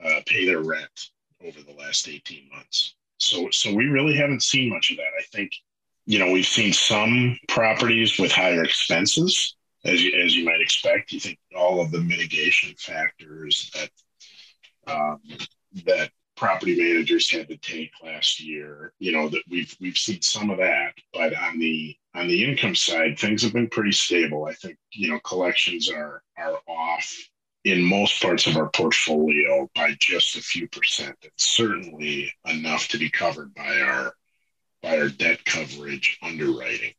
uh, 0.04 0.20
pay 0.26 0.46
their 0.46 0.60
rent 0.60 1.10
over 1.46 1.60
the 1.62 1.74
last 1.74 2.08
18 2.08 2.48
months. 2.52 2.94
So, 3.18 3.48
so 3.50 3.72
we 3.72 3.86
really 3.86 4.16
haven't 4.16 4.42
seen 4.42 4.70
much 4.70 4.90
of 4.90 4.96
that. 4.96 5.12
I 5.18 5.22
think, 5.32 5.52
you 6.06 6.18
know, 6.18 6.32
we've 6.32 6.46
seen 6.46 6.72
some 6.72 7.38
properties 7.48 8.18
with 8.18 8.32
higher 8.32 8.64
expenses, 8.64 9.56
as 9.84 10.02
you, 10.02 10.20
as 10.20 10.34
you 10.34 10.44
might 10.44 10.60
expect. 10.60 11.12
You 11.12 11.20
think 11.20 11.38
all 11.56 11.80
of 11.80 11.90
the 11.90 12.00
mitigation 12.00 12.74
factors 12.78 13.70
that 13.74 13.90
um, 14.92 15.20
that 15.86 16.10
property 16.36 16.76
managers 16.76 17.30
had 17.30 17.48
to 17.48 17.56
take 17.56 17.90
last 18.02 18.40
year. 18.40 18.92
You 18.98 19.12
know 19.12 19.28
that 19.28 19.42
we've 19.48 19.74
we've 19.80 19.98
seen 19.98 20.22
some 20.22 20.50
of 20.50 20.58
that, 20.58 20.94
but 21.12 21.34
on 21.36 21.58
the 21.58 21.96
on 22.14 22.28
the 22.28 22.44
income 22.44 22.74
side, 22.74 23.18
things 23.18 23.42
have 23.42 23.52
been 23.52 23.68
pretty 23.68 23.92
stable. 23.92 24.46
I 24.46 24.54
think 24.54 24.76
you 24.92 25.10
know 25.10 25.20
collections 25.20 25.90
are 25.90 26.22
are 26.36 26.58
off 26.66 27.28
in 27.64 27.82
most 27.82 28.20
parts 28.20 28.46
of 28.46 28.56
our 28.56 28.70
portfolio 28.70 29.70
by 29.74 29.94
just 30.00 30.36
a 30.36 30.40
few 30.40 30.68
percent. 30.68 31.16
It's 31.22 31.46
certainly 31.46 32.32
enough 32.46 32.88
to 32.88 32.98
be 32.98 33.08
covered 33.08 33.54
by 33.54 33.80
our 33.80 34.14
by 34.82 34.98
our 34.98 35.08
debt 35.08 35.44
coverage 35.44 36.18
underwriting. 36.22 36.92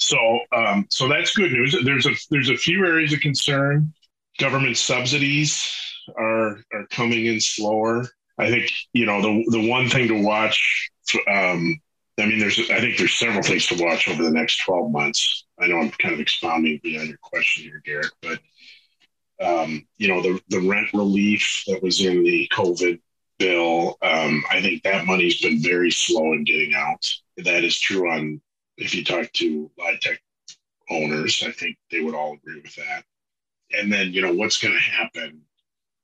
So 0.00 0.40
um, 0.52 0.86
so 0.90 1.08
that's 1.08 1.36
good 1.36 1.52
news. 1.52 1.76
There's 1.84 2.06
a 2.06 2.12
there's 2.30 2.48
a 2.50 2.56
few 2.56 2.84
areas 2.86 3.12
of 3.12 3.20
concern. 3.20 3.92
Government 4.38 4.76
subsidies 4.76 5.70
are 6.16 6.58
are 6.72 6.86
coming 6.90 7.26
in 7.26 7.40
slower. 7.40 8.08
I 8.38 8.50
think 8.50 8.70
you 8.94 9.04
know 9.06 9.20
the 9.20 9.44
the 9.48 9.68
one 9.68 9.88
thing 9.88 10.08
to 10.08 10.22
watch. 10.22 10.90
Um, 11.28 11.78
I 12.18 12.26
mean, 12.26 12.38
there's 12.38 12.58
I 12.70 12.80
think 12.80 12.96
there's 12.96 13.14
several 13.14 13.42
things 13.42 13.66
to 13.66 13.82
watch 13.82 14.08
over 14.08 14.22
the 14.22 14.30
next 14.30 14.64
12 14.64 14.90
months. 14.90 15.46
I 15.58 15.66
know 15.66 15.78
I'm 15.78 15.90
kind 15.90 16.14
of 16.14 16.20
expounding 16.20 16.80
beyond 16.82 17.08
your 17.08 17.18
question 17.22 17.64
here, 17.64 17.82
Garrett, 17.84 18.12
but 18.22 18.38
um, 19.44 19.86
you 19.98 20.08
know 20.08 20.22
the 20.22 20.40
the 20.48 20.66
rent 20.66 20.92
relief 20.94 21.64
that 21.66 21.82
was 21.82 22.00
in 22.00 22.24
the 22.24 22.50
COVID 22.52 23.00
bill. 23.38 23.98
Um, 24.00 24.44
I 24.50 24.62
think 24.62 24.82
that 24.82 25.04
money's 25.04 25.42
been 25.42 25.60
very 25.60 25.90
slow 25.90 26.32
in 26.32 26.44
getting 26.44 26.72
out. 26.74 27.04
That 27.36 27.64
is 27.64 27.78
true 27.78 28.10
on 28.10 28.40
if 28.80 28.94
you 28.94 29.04
talk 29.04 29.30
to 29.34 29.70
LIHTC 29.78 30.18
owners, 30.90 31.42
I 31.46 31.52
think 31.52 31.76
they 31.90 32.00
would 32.00 32.14
all 32.14 32.34
agree 32.34 32.60
with 32.60 32.74
that. 32.76 33.04
And 33.72 33.92
then 33.92 34.12
you 34.12 34.22
know 34.22 34.34
what's 34.34 34.58
going 34.58 34.74
to 34.74 34.80
happen 34.80 35.42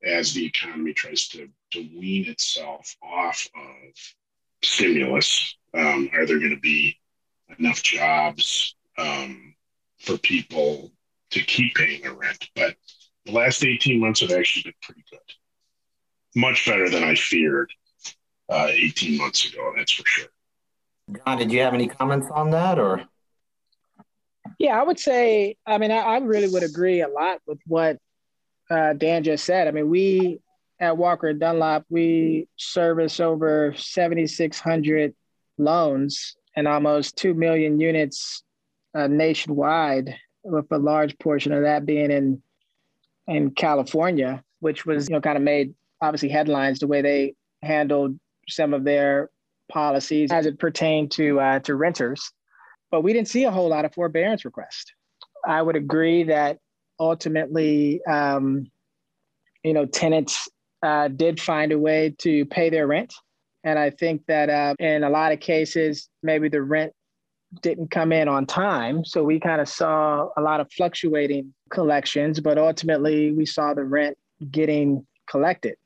as 0.04 0.34
the 0.34 0.44
economy 0.44 0.92
tries 0.92 1.26
to, 1.28 1.48
to 1.72 1.88
wean 1.96 2.26
itself 2.28 2.94
off 3.02 3.48
of 3.56 4.14
stimulus. 4.62 5.56
Um, 5.74 6.10
are 6.12 6.26
there 6.26 6.38
going 6.38 6.54
to 6.54 6.60
be 6.60 6.96
enough 7.58 7.82
jobs 7.82 8.76
um, 8.98 9.54
for 9.98 10.18
people 10.18 10.92
to 11.30 11.40
keep 11.40 11.74
paying 11.74 12.02
their 12.02 12.14
rent? 12.14 12.50
But 12.54 12.76
the 13.24 13.32
last 13.32 13.64
18 13.64 13.98
months 13.98 14.20
have 14.20 14.30
actually 14.30 14.64
been 14.64 14.74
pretty 14.82 15.04
good. 15.10 16.40
Much 16.40 16.66
better 16.66 16.88
than 16.88 17.02
I 17.02 17.14
feared 17.14 17.72
uh, 18.48 18.68
18 18.70 19.18
months 19.18 19.50
ago, 19.50 19.72
that's 19.76 19.92
for 19.92 20.04
sure. 20.06 20.28
John, 21.14 21.38
did 21.38 21.52
you 21.52 21.60
have 21.60 21.74
any 21.74 21.86
comments 21.86 22.26
on 22.30 22.50
that 22.50 22.78
or? 22.78 23.04
Yeah, 24.58 24.80
I 24.80 24.82
would 24.82 24.98
say, 24.98 25.56
I 25.66 25.78
mean, 25.78 25.90
I, 25.90 25.98
I 25.98 26.18
really 26.18 26.48
would 26.48 26.62
agree 26.62 27.02
a 27.02 27.08
lot 27.08 27.40
with 27.46 27.58
what 27.66 27.98
uh, 28.70 28.94
Dan 28.94 29.22
just 29.22 29.44
said. 29.44 29.68
I 29.68 29.70
mean, 29.70 29.88
we 29.88 30.40
at 30.80 30.96
Walker 30.96 31.32
Dunlop, 31.32 31.84
we 31.88 32.48
service 32.56 33.20
over 33.20 33.74
7,600 33.76 35.14
loans 35.58 36.36
and 36.54 36.66
almost 36.66 37.16
2 37.16 37.34
million 37.34 37.80
units 37.80 38.42
uh, 38.94 39.06
nationwide, 39.06 40.16
with 40.42 40.66
a 40.70 40.78
large 40.78 41.18
portion 41.18 41.52
of 41.52 41.62
that 41.62 41.84
being 41.84 42.10
in 42.10 42.42
in 43.26 43.50
California, 43.50 44.42
which 44.60 44.86
was 44.86 45.08
you 45.08 45.14
know 45.14 45.20
kind 45.20 45.36
of 45.36 45.42
made 45.42 45.74
obviously 46.00 46.28
headlines 46.28 46.78
the 46.78 46.86
way 46.86 47.02
they 47.02 47.34
handled 47.62 48.18
some 48.48 48.72
of 48.72 48.84
their 48.84 49.28
policies 49.68 50.30
as 50.32 50.46
it 50.46 50.58
pertained 50.58 51.10
to 51.12 51.40
uh, 51.40 51.58
to 51.60 51.74
renters. 51.74 52.32
But 52.90 53.02
we 53.02 53.12
didn't 53.12 53.28
see 53.28 53.44
a 53.44 53.50
whole 53.50 53.68
lot 53.68 53.84
of 53.84 53.94
forbearance 53.94 54.44
requests. 54.44 54.92
I 55.46 55.60
would 55.60 55.76
agree 55.76 56.24
that 56.24 56.58
ultimately, 56.98 58.00
um, 58.04 58.66
you 59.62 59.72
know, 59.72 59.86
tenants 59.86 60.48
uh, 60.82 61.08
did 61.08 61.40
find 61.40 61.72
a 61.72 61.78
way 61.78 62.14
to 62.18 62.44
pay 62.46 62.70
their 62.70 62.86
rent. 62.86 63.12
And 63.64 63.78
I 63.78 63.90
think 63.90 64.22
that 64.26 64.48
uh, 64.48 64.74
in 64.78 65.02
a 65.02 65.10
lot 65.10 65.32
of 65.32 65.40
cases, 65.40 66.08
maybe 66.22 66.48
the 66.48 66.62
rent 66.62 66.92
didn't 67.62 67.90
come 67.90 68.12
in 68.12 68.28
on 68.28 68.46
time. 68.46 69.04
So 69.04 69.24
we 69.24 69.40
kind 69.40 69.60
of 69.60 69.68
saw 69.68 70.28
a 70.36 70.40
lot 70.40 70.60
of 70.60 70.70
fluctuating 70.72 71.52
collections, 71.70 72.40
but 72.40 72.58
ultimately 72.58 73.32
we 73.32 73.46
saw 73.46 73.74
the 73.74 73.84
rent 73.84 74.16
getting 74.50 75.06
collected. 75.28 75.76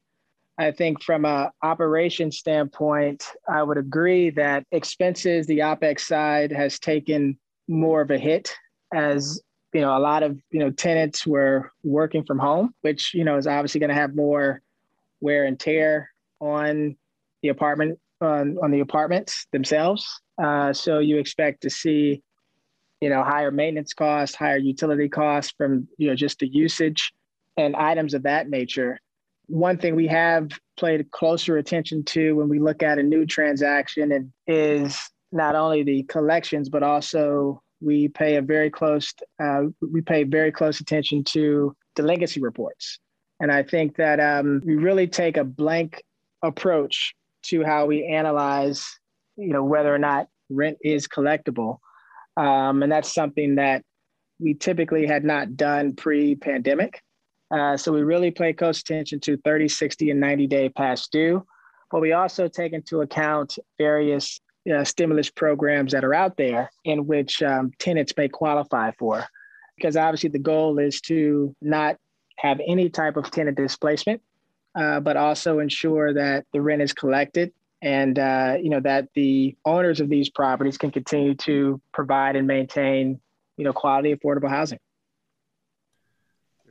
I 0.60 0.72
think 0.72 1.02
from 1.02 1.24
a 1.24 1.50
operation 1.62 2.30
standpoint, 2.30 3.24
I 3.48 3.62
would 3.62 3.78
agree 3.78 4.28
that 4.30 4.64
expenses, 4.70 5.46
the 5.46 5.60
OPEX 5.60 6.00
side 6.00 6.52
has 6.52 6.78
taken 6.78 7.38
more 7.66 8.02
of 8.02 8.10
a 8.10 8.18
hit 8.18 8.54
as 8.92 9.40
you 9.72 9.80
know, 9.80 9.96
a 9.96 9.98
lot 9.98 10.22
of, 10.22 10.38
you 10.50 10.58
know, 10.58 10.70
tenants 10.70 11.26
were 11.26 11.70
working 11.84 12.24
from 12.24 12.38
home, 12.38 12.74
which, 12.82 13.14
you 13.14 13.24
know, 13.24 13.36
is 13.36 13.46
obviously 13.46 13.78
going 13.78 13.88
to 13.88 13.94
have 13.94 14.14
more 14.14 14.60
wear 15.20 15.44
and 15.44 15.60
tear 15.60 16.10
on 16.40 16.96
the 17.42 17.48
apartment, 17.48 17.98
on, 18.20 18.58
on 18.62 18.70
the 18.70 18.80
apartments 18.80 19.46
themselves. 19.52 20.20
Uh, 20.42 20.72
so 20.72 20.98
you 20.98 21.18
expect 21.18 21.62
to 21.62 21.70
see, 21.70 22.22
you 23.00 23.08
know, 23.08 23.22
higher 23.22 23.50
maintenance 23.50 23.94
costs, 23.94 24.34
higher 24.34 24.58
utility 24.58 25.08
costs 25.08 25.54
from, 25.56 25.86
you 25.98 26.08
know, 26.08 26.14
just 26.14 26.40
the 26.40 26.48
usage 26.48 27.12
and 27.56 27.76
items 27.76 28.14
of 28.14 28.24
that 28.24 28.48
nature. 28.48 28.98
One 29.50 29.78
thing 29.78 29.96
we 29.96 30.06
have 30.06 30.48
paid 30.78 31.10
closer 31.10 31.56
attention 31.56 32.04
to 32.04 32.34
when 32.36 32.48
we 32.48 32.60
look 32.60 32.84
at 32.84 33.00
a 33.00 33.02
new 33.02 33.26
transaction 33.26 34.12
and 34.12 34.32
is 34.46 34.96
not 35.32 35.56
only 35.56 35.82
the 35.82 36.04
collections, 36.04 36.68
but 36.68 36.84
also 36.84 37.60
we 37.80 38.06
pay 38.08 38.36
a 38.36 38.42
very 38.42 38.70
close 38.70 39.12
uh, 39.42 39.62
we 39.80 40.02
pay 40.02 40.22
very 40.22 40.52
close 40.52 40.80
attention 40.80 41.24
to 41.24 41.74
delinquency 41.96 42.40
reports, 42.40 43.00
and 43.40 43.50
I 43.50 43.64
think 43.64 43.96
that 43.96 44.20
um, 44.20 44.62
we 44.64 44.76
really 44.76 45.08
take 45.08 45.36
a 45.36 45.44
blank 45.44 46.00
approach 46.42 47.14
to 47.42 47.64
how 47.64 47.86
we 47.86 48.04
analyze, 48.04 48.86
you 49.36 49.52
know, 49.52 49.64
whether 49.64 49.92
or 49.92 49.98
not 49.98 50.28
rent 50.48 50.78
is 50.82 51.08
collectible, 51.08 51.78
um, 52.36 52.84
and 52.84 52.92
that's 52.92 53.12
something 53.12 53.56
that 53.56 53.82
we 54.38 54.54
typically 54.54 55.06
had 55.06 55.24
not 55.24 55.56
done 55.56 55.94
pre-pandemic. 55.94 57.02
Uh, 57.50 57.76
so 57.76 57.92
we 57.92 58.02
really 58.02 58.30
pay 58.30 58.52
close 58.52 58.80
attention 58.80 59.20
to 59.20 59.36
30, 59.38 59.68
60, 59.68 60.10
and 60.10 60.20
90 60.20 60.46
day 60.46 60.68
past 60.68 61.10
due. 61.10 61.44
But 61.90 62.00
we 62.00 62.12
also 62.12 62.48
take 62.48 62.72
into 62.72 63.00
account 63.00 63.58
various 63.78 64.40
uh, 64.72 64.84
stimulus 64.84 65.30
programs 65.30 65.92
that 65.92 66.04
are 66.04 66.14
out 66.14 66.36
there 66.36 66.70
in 66.84 67.06
which 67.06 67.42
um, 67.42 67.72
tenants 67.78 68.12
may 68.16 68.28
qualify 68.28 68.92
for. 68.98 69.26
Because 69.76 69.96
obviously 69.96 70.30
the 70.30 70.38
goal 70.38 70.78
is 70.78 71.00
to 71.02 71.54
not 71.60 71.96
have 72.36 72.60
any 72.66 72.88
type 72.88 73.16
of 73.16 73.30
tenant 73.30 73.56
displacement, 73.56 74.22
uh, 74.74 75.00
but 75.00 75.16
also 75.16 75.58
ensure 75.58 76.14
that 76.14 76.44
the 76.52 76.60
rent 76.60 76.82
is 76.82 76.92
collected 76.92 77.52
and 77.82 78.18
uh, 78.18 78.56
you 78.60 78.70
know 78.70 78.80
that 78.80 79.08
the 79.14 79.56
owners 79.64 80.00
of 80.00 80.08
these 80.08 80.28
properties 80.28 80.76
can 80.76 80.90
continue 80.90 81.34
to 81.34 81.80
provide 81.92 82.36
and 82.36 82.46
maintain 82.46 83.20
you 83.56 83.64
know 83.64 83.72
quality 83.72 84.14
affordable 84.14 84.48
housing 84.48 84.78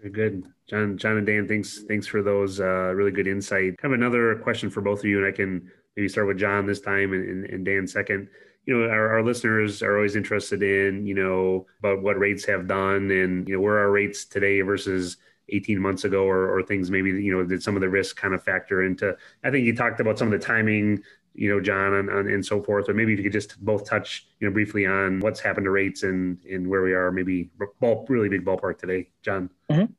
very 0.01 0.11
good. 0.11 0.45
John 0.69 0.97
john 0.97 1.17
and 1.17 1.25
dan 1.25 1.47
thanks 1.47 1.83
thanks 1.87 2.07
for 2.07 2.21
those 2.21 2.59
uh, 2.59 2.93
really 2.95 3.11
good 3.11 3.27
insight. 3.27 3.77
Kind 3.77 3.93
of 3.93 3.99
another 3.99 4.35
question 4.35 4.69
for 4.69 4.81
both 4.81 4.99
of 4.99 5.05
you 5.05 5.17
and 5.17 5.25
i 5.25 5.31
can 5.31 5.69
maybe 5.95 6.07
start 6.07 6.27
with 6.27 6.37
john 6.37 6.65
this 6.65 6.79
time 6.79 7.13
and, 7.13 7.27
and, 7.27 7.45
and 7.45 7.65
dan 7.65 7.87
second. 7.87 8.29
You 8.65 8.77
know 8.77 8.89
our, 8.89 9.15
our 9.15 9.23
listeners 9.23 9.81
are 9.81 9.95
always 9.95 10.15
interested 10.15 10.61
in 10.61 11.05
you 11.07 11.15
know 11.15 11.65
about 11.79 12.03
what 12.03 12.19
rates 12.19 12.45
have 12.45 12.67
done 12.67 13.09
and 13.09 13.47
you 13.47 13.55
know 13.55 13.61
where 13.61 13.77
are 13.79 13.91
rates 13.91 14.25
today 14.25 14.61
versus 14.61 15.17
18 15.51 15.79
months 15.79 16.03
ago 16.03 16.25
or, 16.25 16.55
or 16.55 16.61
things 16.61 16.91
maybe 16.91 17.09
you 17.09 17.35
know 17.35 17.43
did 17.43 17.63
some 17.63 17.75
of 17.75 17.81
the 17.81 17.89
risk 17.89 18.15
kind 18.15 18.35
of 18.35 18.43
factor 18.43 18.83
into 18.83 19.15
i 19.43 19.49
think 19.49 19.65
you 19.65 19.75
talked 19.75 19.99
about 19.99 20.19
some 20.19 20.31
of 20.31 20.39
the 20.39 20.45
timing 20.45 21.01
you 21.33 21.49
know 21.49 21.59
john 21.59 21.93
and, 21.93 22.09
and 22.09 22.45
so 22.45 22.61
forth. 22.61 22.89
Or 22.89 22.93
maybe 22.93 23.13
if 23.13 23.19
you 23.19 23.23
could 23.23 23.33
just 23.33 23.59
both 23.63 23.87
touch 23.87 24.27
you 24.39 24.47
know 24.47 24.53
briefly 24.53 24.85
on 24.85 25.19
what's 25.19 25.39
happened 25.39 25.65
to 25.65 25.71
rates 25.71 26.03
and 26.03 26.37
and 26.45 26.67
where 26.67 26.81
we 26.81 26.93
are 26.93 27.11
maybe 27.11 27.49
ball, 27.79 28.05
really 28.09 28.29
big 28.29 28.45
ballpark 28.45 28.77
today 28.77 29.09
john. 29.23 29.49
Mm-hmm. 29.71 29.91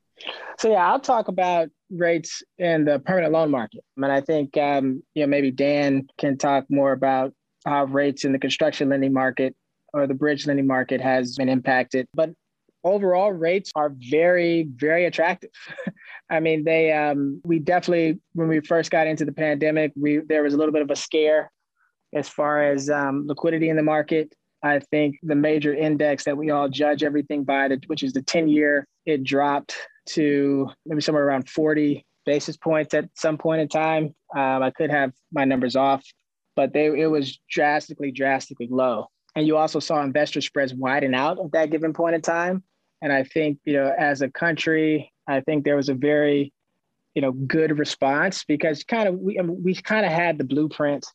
so 0.59 0.71
yeah 0.71 0.91
i'll 0.91 1.01
talk 1.01 1.29
about 1.29 1.69
rates 1.91 2.43
in 2.59 2.85
the 2.85 2.99
permanent 3.01 3.33
loan 3.33 3.51
market. 3.51 3.83
I 3.97 4.01
mean, 4.01 4.11
i 4.11 4.21
think 4.21 4.57
um, 4.57 5.03
you 5.15 5.23
know 5.23 5.29
maybe 5.29 5.51
dan 5.51 6.09
can 6.19 6.39
talk 6.39 6.67
more 6.69 6.93
about 6.93 7.33
how 7.65 7.85
rates 7.85 8.25
in 8.25 8.33
the 8.33 8.39
construction 8.39 8.89
lending 8.89 9.13
market 9.13 9.55
or 9.93 10.07
the 10.07 10.15
bridge 10.15 10.47
lending 10.47 10.67
market 10.67 11.01
has 11.01 11.37
been 11.37 11.49
impacted. 11.49 12.07
But 12.15 12.31
overall 12.85 13.33
rates 13.33 13.71
are 13.75 13.93
very 14.11 14.69
very 14.75 15.07
attractive. 15.07 15.51
I 16.31 16.41
mean 16.41 16.65
they 16.65 16.93
um, 16.93 17.41
we 17.45 17.59
definitely 17.59 18.21
when 18.35 18.49
we 18.49 18.61
first 18.61 18.91
got 18.91 19.07
into 19.07 19.25
the 19.25 19.33
pandemic 19.33 19.93
we 19.97 20.19
there 20.19 20.43
was 20.43 20.55
a 20.55 20.57
little 20.57 20.73
bit 20.73 20.83
of 20.83 20.91
a 20.91 20.97
scare 20.97 21.51
as 22.15 22.29
far 22.29 22.63
as 22.65 22.91
um, 22.91 23.27
liquidity 23.27 23.69
in 23.69 23.77
the 23.77 23.83
market. 23.83 24.35
I 24.63 24.79
think 24.79 25.17
the 25.23 25.35
major 25.35 25.75
index 25.75 26.25
that 26.25 26.37
we 26.37 26.51
all 26.51 26.69
judge 26.69 27.03
everything 27.03 27.45
by 27.45 27.69
which 27.87 28.03
is 28.03 28.13
the 28.13 28.23
10 28.23 28.49
year 28.49 28.87
it 29.07 29.25
dropped 29.25 29.75
to 30.11 30.69
maybe 30.87 31.01
somewhere 31.01 31.27
around 31.27 31.49
40 31.49 32.05
basis 32.27 32.57
points 32.57 32.93
at 32.95 33.09
some 33.15 33.39
point 33.39 33.61
in 33.61 33.69
time. 33.69 34.15
Um, 34.37 34.63
i 34.63 34.71
could 34.71 34.91
have 34.91 35.13
my 35.33 35.45
numbers 35.45 35.77
off 35.77 36.05
but 36.57 36.73
they 36.73 36.87
it 36.87 37.07
was 37.07 37.39
drastically 37.51 38.11
drastically 38.13 38.69
low 38.71 39.09
and 39.37 39.47
you 39.47 39.57
also 39.57 39.81
saw 39.81 40.03
investor 40.03 40.41
spreads 40.41 40.75
widen 40.75 41.15
out 41.15 41.39
at 41.39 41.53
that 41.53 41.71
given 41.71 41.93
point 41.93 42.15
in 42.15 42.23
time 42.23 42.63
and 43.03 43.13
I 43.13 43.25
think, 43.25 43.59
you 43.65 43.75
know, 43.75 43.93
as 43.99 44.23
a 44.23 44.31
country, 44.31 45.13
I 45.27 45.41
think 45.41 45.65
there 45.65 45.77
was 45.77 45.89
a 45.89 45.95
very, 45.95 46.53
you 47.15 47.23
know, 47.23 47.33
good 47.33 47.79
response 47.79 48.45
because 48.45 48.85
kind 48.85 49.09
of 49.09 49.19
we, 49.19 49.39
I 49.39 49.43
mean, 49.43 49.63
we 49.63 49.75
kind 49.75 50.05
of 50.05 50.13
had 50.13 50.39
the 50.39 50.45
blueprint 50.45 51.07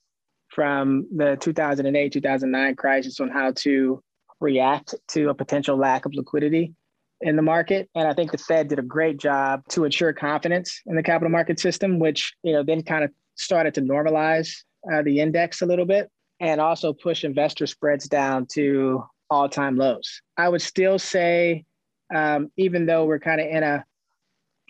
from 0.50 1.08
the 1.16 1.38
2008, 1.40 2.14
2009 2.14 2.76
crisis 2.76 3.20
on 3.20 3.30
how 3.30 3.52
to 3.58 4.02
react 4.40 4.96
to 5.10 5.30
a 5.30 5.34
potential 5.34 5.78
lack 5.78 6.06
of 6.06 6.14
liquidity 6.14 6.74
in 7.22 7.36
the 7.36 7.42
market. 7.42 7.90
And 7.96 8.08
I 8.08 8.14
think 8.14 8.32
the 8.32 8.38
Fed 8.38 8.68
did 8.68 8.80
a 8.80 8.84
great 8.84 9.18
job 9.18 9.62
to 9.70 9.86
ensure 9.86 10.12
confidence 10.14 10.82
in 10.86 10.96
the 10.96 11.04
capital 11.04 11.30
market 11.32 11.60
system, 11.60 12.00
which, 12.00 12.34
you 12.44 12.54
know, 12.54 12.64
then 12.64 12.84
kind 12.84 13.04
of 13.04 13.12
started 13.36 13.74
to 13.76 13.82
normalize 13.82 14.50
uh, 14.92 15.02
the 15.02 15.20
index 15.20 15.62
a 15.62 15.66
little 15.66 15.86
bit 15.86 16.10
and 16.40 16.60
also 16.60 16.94
push 16.94 17.24
investor 17.24 17.68
spreads 17.68 18.08
down 18.08 18.46
to 18.54 19.04
all 19.30 19.50
time 19.50 19.78
lows. 19.78 20.22
I 20.38 20.50
would 20.50 20.62
still 20.62 21.00
say 21.00 21.66
um, 22.14 22.52
even 22.58 22.86
though 22.86 23.06
we're 23.06 23.20
kind 23.20 23.42
of 23.42 23.48
in 23.48 23.64
a 23.64 23.84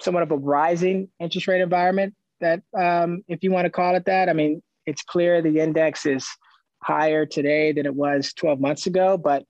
somewhat 0.02 0.24
of 0.24 0.32
a 0.32 0.38
rising 0.38 1.10
interest 1.20 1.48
rate 1.48 1.62
environment, 1.62 2.14
that 2.42 2.62
um, 2.78 3.24
if 3.28 3.44
you 3.44 3.52
want 3.52 3.66
to 3.66 3.70
call 3.70 3.96
it 3.96 4.06
that, 4.06 4.30
I 4.30 4.34
mean, 4.34 4.62
it's 4.86 5.02
clear 5.04 5.42
the 5.42 5.60
index 5.60 6.06
is 6.06 6.28
higher 6.84 7.26
today 7.26 7.72
than 7.72 7.86
it 7.86 7.96
was 7.96 8.34
12 8.34 8.60
months 8.60 8.88
ago. 8.88 9.18
But 9.18 9.44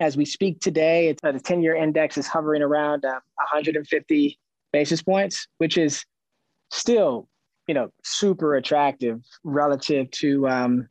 as 0.00 0.16
we 0.16 0.24
speak 0.24 0.60
today, 0.60 1.08
it's, 1.08 1.22
uh, 1.22 1.32
the 1.32 1.40
10 1.40 1.62
year 1.62 1.74
index 1.74 2.16
is 2.16 2.26
hovering 2.26 2.62
around 2.62 3.04
uh, 3.04 3.20
150 3.36 4.38
basis 4.72 5.02
points, 5.02 5.46
which 5.58 5.76
is 5.76 6.04
still, 6.70 7.28
you 7.68 7.74
know, 7.74 7.90
super 8.02 8.56
attractive 8.56 9.20
relative 9.44 10.10
to, 10.12 10.48
um, 10.48 10.88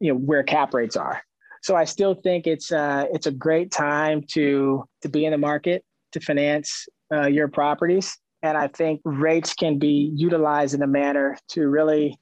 you 0.00 0.12
know, 0.12 0.18
where 0.18 0.42
cap 0.42 0.74
rates 0.74 0.96
are. 0.96 1.22
So 1.62 1.74
I 1.74 1.84
still 1.84 2.14
think 2.14 2.46
it's 2.46 2.70
uh, 2.70 3.06
it's 3.12 3.26
a 3.26 3.32
great 3.32 3.70
time 3.70 4.22
to 4.32 4.84
to 5.02 5.08
be 5.08 5.24
in 5.24 5.32
the 5.32 5.38
market 5.38 5.84
to 6.12 6.20
finance 6.20 6.86
uh, 7.12 7.26
your 7.26 7.48
properties, 7.48 8.16
and 8.42 8.56
I 8.56 8.68
think 8.68 9.00
rates 9.04 9.54
can 9.54 9.78
be 9.78 10.12
utilized 10.14 10.74
in 10.74 10.82
a 10.82 10.86
manner 10.86 11.36
to 11.50 11.68
really 11.68 12.18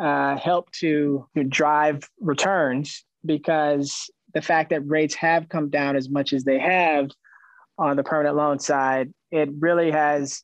uh, 0.00 0.36
help 0.36 0.70
to, 0.72 1.26
to 1.36 1.44
drive 1.44 2.08
returns 2.20 3.04
because 3.24 4.10
the 4.34 4.42
fact 4.42 4.70
that 4.70 4.86
rates 4.86 5.14
have 5.14 5.48
come 5.48 5.70
down 5.70 5.96
as 5.96 6.10
much 6.10 6.32
as 6.32 6.44
they 6.44 6.58
have 6.58 7.10
on 7.78 7.96
the 7.96 8.02
permanent 8.02 8.36
loan 8.36 8.58
side, 8.58 9.12
it 9.30 9.48
really 9.58 9.90
has 9.90 10.42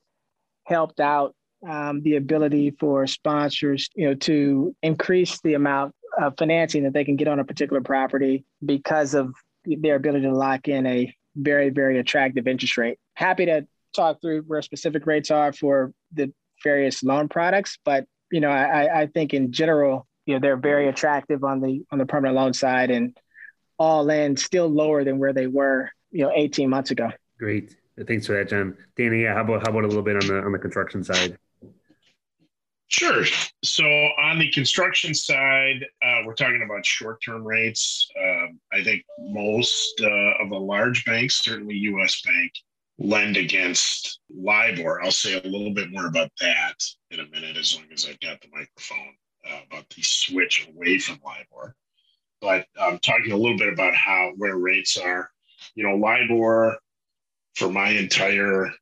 helped 0.66 1.00
out 1.00 1.34
um, 1.68 2.00
the 2.02 2.16
ability 2.16 2.70
for 2.78 3.06
sponsors, 3.06 3.88
you 3.94 4.06
know, 4.06 4.14
to 4.14 4.74
increase 4.82 5.40
the 5.42 5.54
amount 5.54 5.94
of 6.20 6.34
financing 6.38 6.84
that 6.84 6.92
they 6.92 7.04
can 7.04 7.16
get 7.16 7.28
on 7.28 7.38
a 7.38 7.44
particular 7.44 7.80
property 7.80 8.44
because 8.64 9.14
of 9.14 9.34
their 9.64 9.96
ability 9.96 10.24
to 10.24 10.34
lock 10.34 10.68
in 10.68 10.86
a 10.86 11.14
very, 11.36 11.70
very 11.70 11.98
attractive 11.98 12.46
interest 12.46 12.76
rate. 12.76 12.98
Happy 13.14 13.46
to 13.46 13.66
talk 13.94 14.20
through 14.20 14.42
where 14.42 14.62
specific 14.62 15.06
rates 15.06 15.30
are 15.30 15.52
for 15.52 15.92
the 16.12 16.32
various 16.62 17.02
loan 17.02 17.28
products, 17.28 17.78
but 17.84 18.06
you 18.30 18.40
know, 18.40 18.50
I, 18.50 19.02
I 19.02 19.06
think 19.06 19.34
in 19.34 19.52
general, 19.52 20.06
you 20.24 20.34
know, 20.34 20.40
they're 20.40 20.56
very 20.56 20.88
attractive 20.88 21.42
on 21.42 21.60
the 21.60 21.82
on 21.90 21.98
the 21.98 22.06
permanent 22.06 22.36
loan 22.36 22.52
side 22.52 22.90
and 22.90 23.16
all 23.78 24.08
in 24.10 24.36
still 24.36 24.68
lower 24.68 25.04
than 25.04 25.18
where 25.18 25.32
they 25.32 25.46
were, 25.46 25.90
you 26.10 26.22
know, 26.22 26.32
18 26.34 26.70
months 26.70 26.90
ago. 26.90 27.10
Great. 27.38 27.74
Thanks 28.06 28.26
for 28.26 28.34
that, 28.34 28.48
John. 28.48 28.76
Danny, 28.96 29.22
yeah, 29.22 29.34
how 29.34 29.40
about 29.40 29.66
how 29.66 29.72
about 29.72 29.84
a 29.84 29.88
little 29.88 30.02
bit 30.02 30.16
on 30.16 30.26
the 30.28 30.38
on 30.42 30.52
the 30.52 30.58
construction 30.58 31.02
side? 31.02 31.38
Sure. 32.90 33.24
So 33.62 33.84
on 33.84 34.40
the 34.40 34.50
construction 34.50 35.14
side, 35.14 35.86
uh, 36.02 36.22
we're 36.26 36.34
talking 36.34 36.62
about 36.64 36.84
short-term 36.84 37.44
rates. 37.44 38.08
Um, 38.20 38.60
I 38.72 38.82
think 38.82 39.04
most 39.20 40.00
uh, 40.02 40.42
of 40.42 40.50
the 40.50 40.58
large 40.58 41.04
banks, 41.04 41.36
certainly 41.36 41.74
U.S. 41.74 42.20
Bank, 42.22 42.52
lend 42.98 43.36
against 43.36 44.18
LIBOR. 44.28 45.02
I'll 45.02 45.12
say 45.12 45.38
a 45.38 45.46
little 45.46 45.72
bit 45.72 45.92
more 45.92 46.06
about 46.06 46.32
that 46.40 46.74
in 47.12 47.20
a 47.20 47.28
minute, 47.28 47.56
as 47.56 47.76
long 47.76 47.86
as 47.92 48.06
I've 48.06 48.18
got 48.18 48.40
the 48.40 48.48
microphone 48.52 49.14
uh, 49.48 49.60
about 49.70 49.88
the 49.90 50.02
switch 50.02 50.68
away 50.68 50.98
from 50.98 51.20
LIBOR. 51.24 51.76
But 52.40 52.66
I'm 52.76 52.94
um, 52.94 52.98
talking 52.98 53.30
a 53.30 53.36
little 53.36 53.56
bit 53.56 53.72
about 53.72 53.94
how 53.94 54.32
where 54.36 54.56
rates 54.56 54.96
are. 54.96 55.30
You 55.76 55.84
know, 55.84 55.94
LIBOR 55.94 56.76
for 57.54 57.70
my 57.70 57.90
entire 57.90 58.72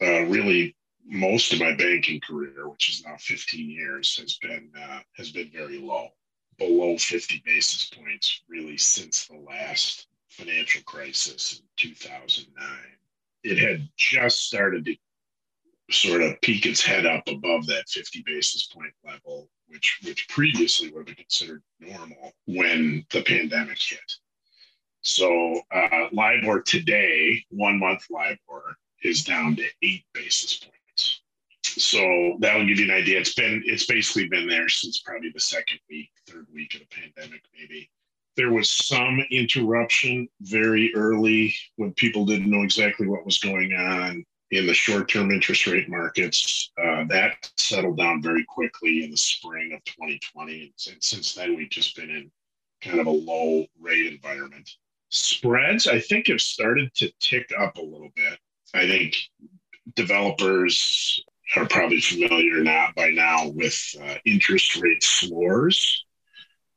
uh, 0.00 0.22
really 0.22 0.74
most 1.08 1.52
of 1.52 1.60
my 1.60 1.74
banking 1.74 2.20
career, 2.20 2.68
which 2.68 2.90
is 2.90 3.04
now 3.04 3.16
15 3.18 3.70
years, 3.70 4.16
has 4.18 4.36
been 4.38 4.70
uh, 4.78 5.00
has 5.16 5.30
been 5.32 5.50
very 5.50 5.78
low, 5.78 6.08
below 6.58 6.98
50 6.98 7.42
basis 7.44 7.86
points, 7.86 8.42
really 8.48 8.76
since 8.76 9.26
the 9.26 9.36
last 9.36 10.06
financial 10.28 10.82
crisis 10.82 11.60
in 11.60 11.66
2009. 11.76 12.66
It 13.42 13.58
had 13.58 13.88
just 13.96 14.46
started 14.46 14.84
to 14.84 14.96
sort 15.90 16.20
of 16.20 16.38
peek 16.42 16.66
its 16.66 16.82
head 16.82 17.06
up 17.06 17.26
above 17.26 17.66
that 17.66 17.88
50 17.88 18.22
basis 18.26 18.66
point 18.66 18.92
level, 19.04 19.48
which 19.68 20.00
which 20.04 20.28
previously 20.28 20.90
would 20.90 21.08
have 21.08 21.16
been 21.16 21.24
considered 21.24 21.62
normal 21.80 22.32
when 22.46 23.06
the 23.10 23.22
pandemic 23.22 23.78
hit. 23.80 24.12
So 25.00 25.62
uh, 25.72 26.08
LIBOR 26.12 26.60
today, 26.62 27.42
one 27.48 27.78
month 27.78 28.04
LIBOR, 28.10 28.76
is 29.02 29.24
down 29.24 29.56
to 29.56 29.64
eight 29.82 30.04
basis 30.12 30.58
points 30.58 30.77
so 31.68 32.36
that'll 32.40 32.66
give 32.66 32.78
you 32.78 32.86
an 32.86 32.96
idea. 32.96 33.20
It's 33.20 33.34
been 33.34 33.62
it's 33.66 33.86
basically 33.86 34.28
been 34.28 34.48
there 34.48 34.68
since 34.68 35.00
probably 35.00 35.30
the 35.30 35.40
second 35.40 35.78
week, 35.90 36.10
third 36.26 36.46
week 36.52 36.74
of 36.74 36.80
the 36.80 36.86
pandemic, 36.86 37.42
maybe. 37.58 37.90
There 38.36 38.52
was 38.52 38.70
some 38.70 39.20
interruption 39.30 40.28
very 40.42 40.94
early 40.94 41.54
when 41.76 41.92
people 41.94 42.24
didn't 42.24 42.50
know 42.50 42.62
exactly 42.62 43.08
what 43.08 43.24
was 43.24 43.38
going 43.38 43.72
on 43.72 44.24
in 44.50 44.66
the 44.66 44.74
short-term 44.74 45.30
interest 45.30 45.66
rate 45.66 45.88
markets. 45.88 46.70
Uh, 46.80 47.04
that 47.08 47.50
settled 47.56 47.98
down 47.98 48.22
very 48.22 48.44
quickly 48.44 49.04
in 49.04 49.10
the 49.10 49.16
spring 49.16 49.72
of 49.74 49.84
2020, 49.84 50.72
and 50.88 51.02
since 51.02 51.34
then 51.34 51.56
we've 51.56 51.70
just 51.70 51.96
been 51.96 52.10
in 52.10 52.30
kind 52.80 53.00
of 53.00 53.06
a 53.06 53.10
low 53.10 53.66
rate 53.80 54.06
environment. 54.06 54.70
Spreads, 55.10 55.86
I 55.86 56.00
think, 56.00 56.28
have 56.28 56.40
started 56.40 56.94
to 56.96 57.10
tick 57.20 57.50
up 57.58 57.76
a 57.76 57.82
little 57.82 58.10
bit. 58.14 58.38
I 58.74 58.86
think 58.86 59.16
developers 59.94 61.24
are 61.56 61.66
probably 61.66 62.00
familiar 62.00 62.62
now 62.62 62.88
by 62.96 63.10
now 63.10 63.48
with 63.48 63.78
uh, 64.02 64.14
interest 64.24 64.76
rate 64.76 65.02
floors, 65.02 66.04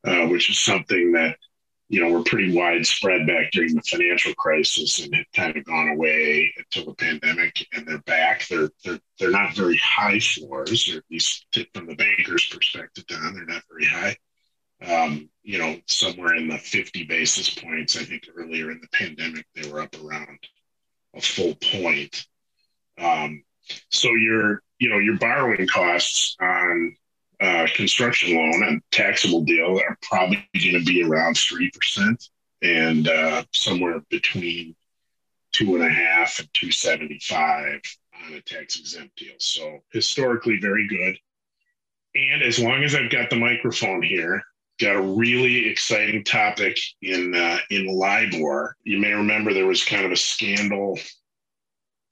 uh, 0.06 0.28
which 0.28 0.50
is 0.50 0.60
something 0.60 1.12
that 1.14 1.38
you 1.90 2.00
know 2.00 2.10
were 2.10 2.24
pretty 2.24 2.56
widespread 2.56 3.28
back 3.28 3.52
during 3.52 3.76
the 3.76 3.82
financial 3.82 4.34
crisis 4.36 5.04
and 5.04 5.14
had 5.14 5.26
kind 5.36 5.58
of 5.58 5.66
gone 5.66 5.90
away 5.90 6.54
until 6.58 6.86
the 6.86 6.96
pandemic, 6.96 7.68
and 7.74 7.86
they're 7.86 8.00
back. 8.00 8.48
They're 8.48 8.70
they're 8.86 9.00
they're 9.20 9.32
not 9.32 9.56
very 9.56 9.78
high 9.78 10.20
floors, 10.20 10.90
or 10.90 10.98
at 10.98 11.04
least 11.12 11.46
from 11.74 11.88
the 11.88 11.96
banker's 11.96 12.48
perspective, 12.48 13.06
Don, 13.08 13.34
they're 13.34 13.46
not 13.46 13.64
very 13.70 13.86
high. 13.86 14.16
Um, 14.84 15.30
you 15.44 15.60
know, 15.60 15.78
somewhere 15.88 16.34
in 16.36 16.48
the 16.48 16.58
50 16.58 17.04
basis 17.04 17.54
points. 17.54 17.98
I 17.98 18.04
think 18.04 18.24
earlier 18.36 18.72
in 18.72 18.82
the 18.82 18.98
pandemic 18.98 19.46
they 19.54 19.70
were 19.70 19.82
up 19.82 19.96
around 20.04 20.40
a 21.16 21.22
full 21.22 21.56
point. 21.56 22.26
Um, 22.98 23.44
so 23.90 24.10
your 24.10 24.62
you 24.80 24.90
know 24.90 25.00
your 25.00 25.18
borrowing 25.18 25.68
costs 25.68 26.36
on 26.40 26.96
uh, 27.40 27.68
construction 27.74 28.36
loan 28.36 28.64
and 28.68 28.82
taxable 28.92 29.42
deal 29.42 29.80
are 29.80 29.98
probably 30.02 30.48
going 30.54 30.80
to 30.80 30.86
be 30.86 31.04
around 31.04 31.36
three 31.36 31.72
percent 31.72 32.24
and 32.62 33.08
uh, 33.08 33.44
somewhere 33.54 34.02
between 34.10 34.76
two 35.52 35.76
and 35.76 35.84
a 35.84 35.90
half 35.90 36.40
and 36.40 36.48
two 36.54 36.72
seventy 36.72 37.20
five 37.20 37.82
on 38.26 38.34
a 38.34 38.42
tax 38.42 38.80
exempt 38.80 39.16
deal. 39.18 39.34
So 39.40 39.80
historically 39.92 40.60
very 40.60 40.88
good. 40.88 41.18
And 42.14 42.44
as 42.44 42.60
long 42.60 42.84
as 42.84 42.94
I've 42.94 43.10
got 43.10 43.30
the 43.30 43.38
microphone 43.38 44.04
here, 44.04 44.44
got 44.80 44.96
a 44.96 45.02
really 45.02 45.70
exciting 45.70 46.24
topic 46.24 46.78
in 47.02 47.34
uh, 47.36 47.58
in 47.70 47.88
LIBOR. 47.88 48.76
You 48.84 49.00
may 49.00 49.14
remember 49.14 49.54
there 49.54 49.68
was 49.68 49.84
kind 49.84 50.06
of 50.06 50.12
a 50.12 50.18
scandal 50.18 51.00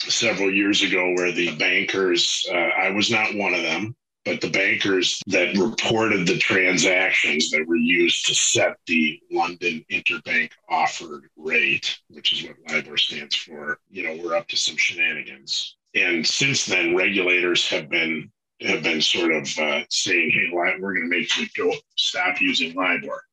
several 0.10 0.54
years 0.54 0.82
ago 0.82 1.14
where 1.16 1.32
the 1.32 1.56
bankers, 1.56 2.46
uh, 2.52 2.56
I 2.56 2.92
was 2.92 3.10
not 3.10 3.36
one 3.36 3.54
of 3.54 3.62
them, 3.62 3.96
but 4.26 4.42
the 4.42 4.50
bankers 4.50 5.22
that 5.28 5.56
reported 5.58 6.28
the 6.28 6.38
transactions 6.38 7.50
that 7.52 7.66
were 7.68 7.76
used 7.76 8.26
to 8.28 8.36
set 8.36 8.78
the 8.86 9.20
London 9.32 9.84
interbank 9.92 10.52
offered 10.70 11.30
rate, 11.38 12.00
which 12.10 12.34
is 12.34 12.48
what 12.48 12.58
LIBOR 12.70 12.98
stands 12.98 13.36
for, 13.36 13.80
you 13.90 14.04
know, 14.04 14.22
we're 14.22 14.36
up 14.36 14.48
to 14.50 14.58
some 14.58 14.78
shenanigans. 14.78 15.78
And 15.96 16.26
since 16.26 16.66
then, 16.66 16.96
regulators 16.96 17.68
have 17.70 17.90
been 17.90 18.32
have 18.62 18.84
been 18.84 19.02
sort 19.02 19.32
of 19.32 19.48
uh, 19.58 19.84
saying, 19.90 20.32
"Hey, 20.32 20.50
we're 20.52 20.78
going 20.94 21.10
to 21.10 21.18
make 21.18 21.38
you 21.38 21.48
go 21.56 21.74
stop 21.96 22.42
using 22.42 22.76
LIBOR." 22.76 23.24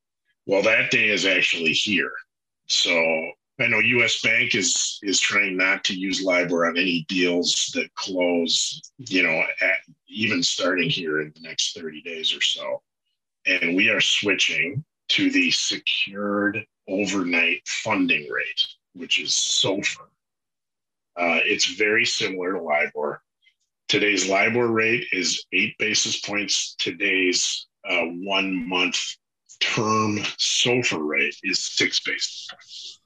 Well, 0.47 0.62
that 0.62 0.93
day 0.93 1.09
is 1.09 1.27
actually 1.27 1.73
here. 1.73 2.12
So 2.69 3.33
I 3.59 3.69
know 3.69 3.79
U.S. 3.79 4.21
Bank 4.21 4.55
is 4.55 4.99
is 5.03 5.19
trying 5.19 5.57
not 5.57 5.83
to 5.85 5.95
use 5.95 6.23
LIBOR 6.23 6.66
on 6.66 6.77
any 6.77 7.07
deals 7.09 7.71
that 7.75 7.95
close, 7.95 8.92
you 8.99 9.23
know, 9.23 9.42
at, 9.61 9.79
even 10.09 10.42
starting 10.42 10.90
here 10.90 11.21
in 11.23 11.33
the 11.35 11.40
next 11.40 11.75
30 11.75 12.03
days 12.03 12.35
or 12.35 12.42
so. 12.42 12.83
And 13.47 13.75
we 13.75 13.88
are 13.88 14.01
switching 14.01 14.85
to 15.09 15.31
the 15.31 15.51
secured 15.51 16.66
overnight 16.88 17.66
funding 17.66 18.29
rate, 18.31 18.66
which 18.95 19.19
is 19.19 19.31
SOFR. 19.31 20.09
Uh, 21.16 21.40
it's 21.45 21.77
very 21.77 22.05
similar 22.05 22.53
to 22.53 22.61
LIBOR. 22.61 23.23
Today's 23.88 24.29
LIBOR 24.29 24.69
rate 24.69 25.07
is 25.12 25.47
eight 25.53 25.77
basis 25.79 26.21
points. 26.21 26.75
Today's 26.79 27.69
uh, 27.88 28.03
one 28.03 28.69
month 28.69 29.01
term 29.61 30.19
SOFR 30.38 31.07
rate 31.07 31.37
is 31.42 31.62
six 31.62 32.01
basis 32.01 32.49
points. 32.51 33.01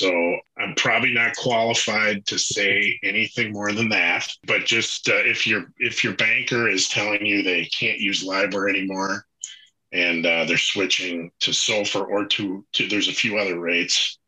So 0.00 0.38
I'm 0.56 0.74
probably 0.76 1.12
not 1.12 1.36
qualified 1.36 2.24
to 2.26 2.38
say 2.38 2.98
anything 3.02 3.52
more 3.52 3.72
than 3.72 3.88
that. 3.88 4.28
But 4.46 4.64
just 4.64 5.08
uh, 5.08 5.16
if 5.16 5.46
your 5.46 5.72
if 5.78 6.04
your 6.04 6.14
banker 6.14 6.68
is 6.68 6.88
telling 6.88 7.26
you 7.26 7.42
they 7.42 7.64
can't 7.66 7.98
use 7.98 8.24
LIBOR 8.24 8.68
anymore, 8.68 9.24
and 9.92 10.24
uh, 10.24 10.44
they're 10.44 10.56
switching 10.56 11.30
to 11.40 11.50
SOFR 11.50 12.06
or 12.06 12.26
to, 12.26 12.64
to 12.74 12.88
there's 12.88 13.08
a 13.08 13.12
few 13.12 13.38
other 13.38 13.58
rates 13.58 14.18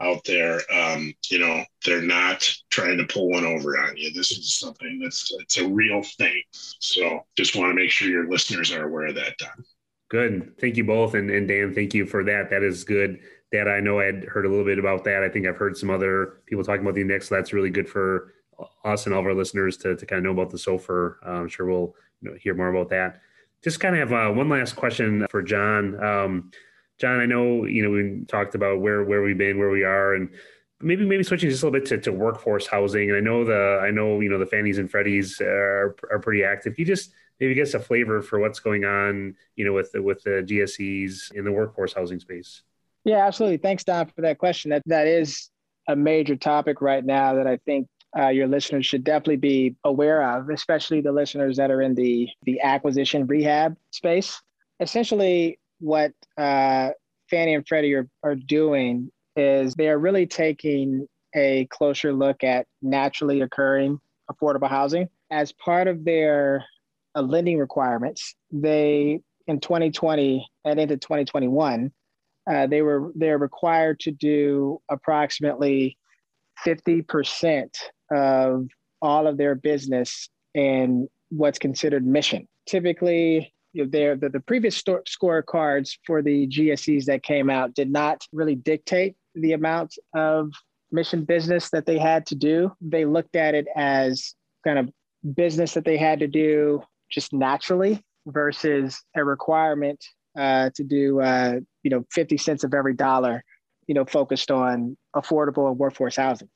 out 0.00 0.22
there. 0.24 0.60
Um, 0.70 1.14
you 1.30 1.38
know, 1.38 1.64
they're 1.84 2.02
not 2.02 2.46
trying 2.68 2.98
to 2.98 3.06
pull 3.06 3.30
one 3.30 3.46
over 3.46 3.78
on 3.78 3.96
you. 3.96 4.12
This 4.12 4.30
is 4.32 4.58
something 4.58 5.00
that's 5.02 5.32
it's 5.40 5.56
a 5.56 5.66
real 5.66 6.02
thing. 6.18 6.42
So 6.52 7.20
just 7.36 7.56
want 7.56 7.70
to 7.70 7.74
make 7.74 7.90
sure 7.90 8.08
your 8.08 8.28
listeners 8.28 8.72
are 8.72 8.86
aware 8.86 9.06
of 9.06 9.14
that, 9.14 9.38
Don. 9.38 9.64
Good. 10.10 10.58
Thank 10.60 10.76
you 10.76 10.84
both. 10.84 11.14
And, 11.14 11.30
and 11.30 11.48
Dan, 11.48 11.74
thank 11.74 11.94
you 11.94 12.04
for 12.04 12.24
that. 12.24 12.50
That 12.50 12.62
is 12.62 12.84
good 12.84 13.20
data. 13.54 13.70
I 13.70 13.80
know 13.80 14.00
I 14.00 14.04
had 14.06 14.24
heard 14.24 14.46
a 14.46 14.48
little 14.48 14.64
bit 14.64 14.78
about 14.78 15.04
that. 15.04 15.22
I 15.22 15.28
think 15.28 15.46
I've 15.46 15.56
heard 15.56 15.76
some 15.76 15.90
other 15.90 16.40
people 16.46 16.64
talking 16.64 16.82
about 16.82 16.94
the 16.94 17.00
index. 17.00 17.28
So 17.28 17.36
that's 17.36 17.52
really 17.52 17.70
good 17.70 17.88
for 17.88 18.34
us 18.84 19.06
and 19.06 19.14
all 19.14 19.20
of 19.20 19.26
our 19.26 19.34
listeners 19.34 19.76
to, 19.78 19.96
to 19.96 20.06
kind 20.06 20.18
of 20.18 20.24
know 20.24 20.42
about 20.42 20.50
the 20.50 20.58
SOFR. 20.58 21.16
Uh, 21.26 21.30
I'm 21.30 21.48
sure 21.48 21.66
we'll 21.66 21.94
you 22.20 22.30
know, 22.30 22.36
hear 22.40 22.54
more 22.54 22.68
about 22.68 22.90
that. 22.90 23.20
Just 23.62 23.80
kind 23.80 23.96
of 23.96 24.08
have 24.08 24.12
uh, 24.12 24.32
one 24.32 24.48
last 24.48 24.76
question 24.76 25.26
for 25.30 25.42
John. 25.42 26.02
Um, 26.02 26.50
John, 26.98 27.18
I 27.18 27.26
know 27.26 27.64
you 27.64 27.82
know 27.82 27.90
we 27.90 28.24
talked 28.26 28.54
about 28.54 28.80
where 28.80 29.02
where 29.04 29.22
we've 29.22 29.38
been, 29.38 29.58
where 29.58 29.70
we 29.70 29.84
are, 29.84 30.14
and 30.14 30.28
maybe 30.80 31.04
maybe 31.06 31.22
switching 31.22 31.48
just 31.48 31.62
a 31.62 31.66
little 31.66 31.80
bit 31.80 31.88
to, 31.88 31.98
to 31.98 32.12
workforce 32.12 32.66
housing. 32.66 33.08
And 33.08 33.16
I 33.16 33.20
know 33.20 33.44
the 33.44 33.80
I 33.82 33.90
know 33.90 34.20
you 34.20 34.28
know 34.28 34.38
the 34.38 34.46
Fannies 34.46 34.78
and 34.78 34.92
Freddies 34.92 35.40
are 35.40 35.96
are 36.10 36.18
pretty 36.18 36.44
active. 36.44 36.78
You 36.78 36.84
just 36.84 37.10
maybe 37.40 37.54
give 37.54 37.66
us 37.66 37.74
a 37.74 37.80
flavor 37.80 38.22
for 38.22 38.38
what's 38.38 38.60
going 38.60 38.84
on, 38.84 39.34
you 39.56 39.64
know, 39.64 39.72
with 39.72 39.92
the, 39.92 40.02
with 40.02 40.22
the 40.22 40.44
GSEs 40.46 41.32
in 41.32 41.44
the 41.44 41.52
workforce 41.52 41.92
housing 41.92 42.20
space? 42.20 42.62
Yeah, 43.04 43.26
absolutely. 43.26 43.58
Thanks, 43.58 43.84
Don, 43.84 44.06
for 44.06 44.22
that 44.22 44.38
question. 44.38 44.70
That 44.70 44.82
that 44.86 45.06
is 45.06 45.50
a 45.88 45.94
major 45.94 46.36
topic 46.36 46.80
right 46.80 47.04
now 47.04 47.34
that 47.34 47.46
I 47.46 47.58
think 47.58 47.86
uh, 48.16 48.28
your 48.28 48.46
listeners 48.46 48.86
should 48.86 49.04
definitely 49.04 49.36
be 49.36 49.76
aware 49.84 50.22
of, 50.22 50.48
especially 50.48 51.00
the 51.00 51.12
listeners 51.12 51.56
that 51.58 51.70
are 51.70 51.82
in 51.82 51.94
the 51.94 52.28
the 52.44 52.60
acquisition 52.60 53.26
rehab 53.26 53.76
space. 53.90 54.40
Essentially, 54.80 55.58
what 55.80 56.12
uh, 56.38 56.90
Fannie 57.28 57.54
and 57.54 57.66
Freddie 57.66 57.94
are, 57.94 58.08
are 58.22 58.34
doing 58.34 59.10
is 59.36 59.74
they 59.74 59.88
are 59.88 59.98
really 59.98 60.26
taking 60.26 61.06
a 61.34 61.66
closer 61.66 62.12
look 62.12 62.44
at 62.44 62.66
naturally 62.80 63.40
occurring 63.40 63.98
affordable 64.30 64.68
housing 64.68 65.08
as 65.30 65.52
part 65.52 65.88
of 65.88 66.04
their 66.04 66.64
uh, 67.16 67.20
lending 67.20 67.58
requirements. 67.58 68.34
They 68.52 69.20
in 69.46 69.60
2020 69.60 70.46
and 70.64 70.80
into 70.80 70.96
2021 70.96 71.92
uh, 72.50 72.66
they 72.66 72.82
were 72.82 73.12
they're 73.14 73.38
required 73.38 74.00
to 74.00 74.10
do 74.10 74.80
approximately 74.90 75.96
50% 76.64 77.68
of 78.10 78.68
all 79.02 79.26
of 79.26 79.36
their 79.36 79.54
business 79.54 80.28
in 80.54 81.08
what's 81.30 81.58
considered 81.58 82.06
mission. 82.06 82.46
Typically, 82.66 83.52
you 83.72 83.86
know, 83.86 84.16
the, 84.16 84.28
the 84.28 84.40
previous 84.40 84.76
store, 84.76 85.02
scorecards 85.02 85.98
for 86.06 86.22
the 86.22 86.46
GSEs 86.46 87.06
that 87.06 87.22
came 87.22 87.50
out 87.50 87.74
did 87.74 87.90
not 87.90 88.26
really 88.32 88.54
dictate 88.54 89.16
the 89.34 89.52
amount 89.52 89.96
of 90.14 90.50
mission 90.92 91.24
business 91.24 91.70
that 91.70 91.86
they 91.86 91.98
had 91.98 92.24
to 92.26 92.34
do. 92.34 92.72
They 92.80 93.04
looked 93.04 93.36
at 93.36 93.54
it 93.54 93.66
as 93.74 94.34
kind 94.64 94.78
of 94.78 94.90
business 95.34 95.74
that 95.74 95.84
they 95.84 95.96
had 95.96 96.20
to 96.20 96.28
do 96.28 96.82
just 97.10 97.32
naturally 97.32 98.02
versus 98.26 99.02
a 99.16 99.24
requirement 99.24 100.02
uh, 100.36 100.70
to 100.74 100.84
do 100.84 101.20
uh, 101.20 101.60
you 101.82 101.90
know 101.90 102.04
50 102.12 102.36
cents 102.36 102.64
of 102.64 102.74
every 102.74 102.94
dollar 102.94 103.44
you 103.86 103.94
know 103.94 104.04
focused 104.04 104.50
on 104.50 104.96
affordable 105.14 105.68
and 105.68 105.78
workforce 105.78 106.16
housing. 106.16 106.48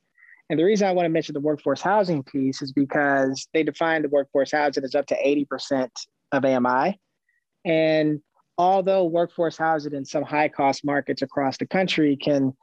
And 0.50 0.58
the 0.58 0.64
reason 0.64 0.88
i 0.88 0.92
want 0.92 1.04
to 1.04 1.10
mention 1.10 1.34
the 1.34 1.40
workforce 1.40 1.82
housing 1.82 2.22
piece 2.22 2.62
is 2.62 2.72
because 2.72 3.46
they 3.52 3.62
define 3.62 4.02
the 4.02 4.08
workforce 4.08 4.52
housing 4.52 4.84
as 4.84 4.94
up 4.94 5.06
to 5.06 5.16
80% 5.16 5.88
of 6.32 6.44
ami 6.44 6.98
and 7.64 8.20
although 8.56 9.04
workforce 9.04 9.56
housing 9.56 9.92
in 9.92 10.04
some 10.04 10.24
high 10.24 10.48
cost 10.48 10.84
markets 10.84 11.22
across 11.22 11.58
the 11.58 11.66
country 11.66 12.16
can 12.16 12.54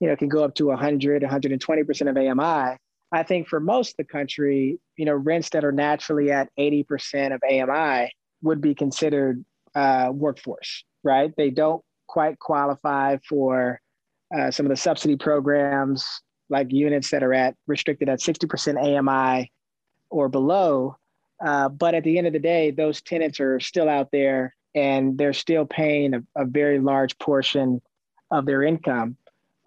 you 0.00 0.08
know 0.08 0.16
can 0.16 0.28
go 0.28 0.44
up 0.44 0.54
to 0.56 0.66
100 0.66 1.22
120% 1.22 2.08
of 2.08 2.16
ami 2.16 2.76
i 3.12 3.22
think 3.22 3.48
for 3.48 3.58
most 3.58 3.92
of 3.92 3.96
the 3.96 4.04
country 4.04 4.78
you 4.96 5.04
know 5.06 5.14
rents 5.14 5.50
that 5.50 5.64
are 5.64 5.72
naturally 5.72 6.30
at 6.30 6.48
80% 6.58 7.34
of 7.34 7.40
ami 7.48 8.12
would 8.42 8.60
be 8.60 8.74
considered 8.74 9.44
uh, 9.74 10.10
workforce, 10.12 10.84
right? 11.02 11.32
They 11.36 11.50
don't 11.50 11.82
quite 12.06 12.38
qualify 12.38 13.18
for 13.28 13.80
uh, 14.36 14.50
some 14.50 14.66
of 14.66 14.70
the 14.70 14.76
subsidy 14.76 15.16
programs, 15.16 16.22
like 16.48 16.72
units 16.72 17.10
that 17.10 17.22
are 17.22 17.34
at 17.34 17.54
restricted 17.66 18.08
at 18.08 18.20
60% 18.20 18.98
AMI 18.98 19.50
or 20.10 20.28
below. 20.28 20.96
Uh, 21.44 21.68
but 21.68 21.94
at 21.94 22.04
the 22.04 22.18
end 22.18 22.26
of 22.26 22.32
the 22.32 22.38
day, 22.38 22.70
those 22.70 23.00
tenants 23.00 23.40
are 23.40 23.60
still 23.60 23.88
out 23.88 24.08
there 24.12 24.54
and 24.74 25.16
they're 25.16 25.32
still 25.32 25.64
paying 25.64 26.14
a, 26.14 26.22
a 26.36 26.44
very 26.44 26.78
large 26.78 27.18
portion 27.18 27.80
of 28.30 28.46
their 28.46 28.62
income 28.62 29.16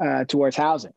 uh, 0.03 0.23
towards 0.25 0.55
housing, 0.55 0.93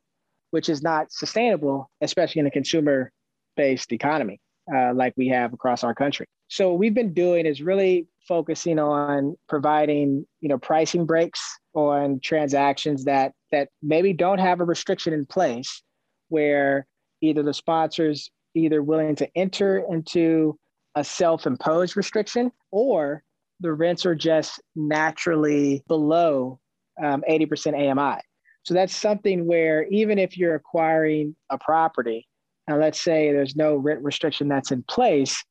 which 0.51 0.69
is 0.69 0.83
not 0.83 1.11
sustainable, 1.11 1.90
especially 2.01 2.40
in 2.40 2.47
a 2.47 2.51
consumer 2.51 3.11
based 3.57 3.92
economy 3.92 4.40
uh, 4.75 4.92
like 4.95 5.14
we 5.16 5.29
have 5.29 5.53
across 5.53 5.83
our 5.83 5.95
country. 5.95 6.27
So 6.49 6.71
what 6.71 6.79
we've 6.79 6.95
been 6.95 7.14
doing 7.14 7.47
is 7.47 7.62
really 7.62 8.07
focusing 8.27 8.79
on 8.79 9.37
providing 9.49 10.27
you 10.41 10.49
know 10.49 10.59
pricing 10.59 11.07
breaks 11.07 11.41
on 11.75 12.21
transactions 12.21 13.05
that 13.05 13.33
that 13.53 13.69
maybe 13.83 14.12
don't 14.12 14.39
have 14.39 14.61
a 14.61 14.65
restriction 14.65 15.12
in 15.12 15.27
place 15.27 15.83
where 16.29 16.87
either 17.21 17.43
the 17.43 17.55
sponsors 17.55 18.31
either 18.55 18.83
willing 18.83 19.15
to 19.15 19.29
enter 19.37 19.85
into 19.91 20.59
a 20.95 21.05
self 21.05 21.47
imposed 21.47 21.97
restriction 21.97 22.51
or 22.71 23.23
the 23.61 23.73
rents 23.73 24.05
are 24.05 24.15
just 24.15 24.61
naturally 24.75 25.83
below 25.89 26.59
um, 27.03 27.23
80% 27.29 27.75
AMI. 27.75 28.21
So 28.65 28.75
that's 28.75 28.97
something 28.97 29.47
where 29.47 29.87
even 29.89 30.19
if 30.19 30.37
you're 30.37 30.55
acquiring 30.55 31.37
a 31.51 31.59
property, 31.59 32.27
and 32.67 32.81
let's 32.81 33.01
say 33.01 33.33
there's 33.33 33.55
no 33.55 33.77
rent 33.77 34.03
restriction 34.03 34.49
that's 34.49 34.73
in 34.73 34.83
place, 34.83 35.43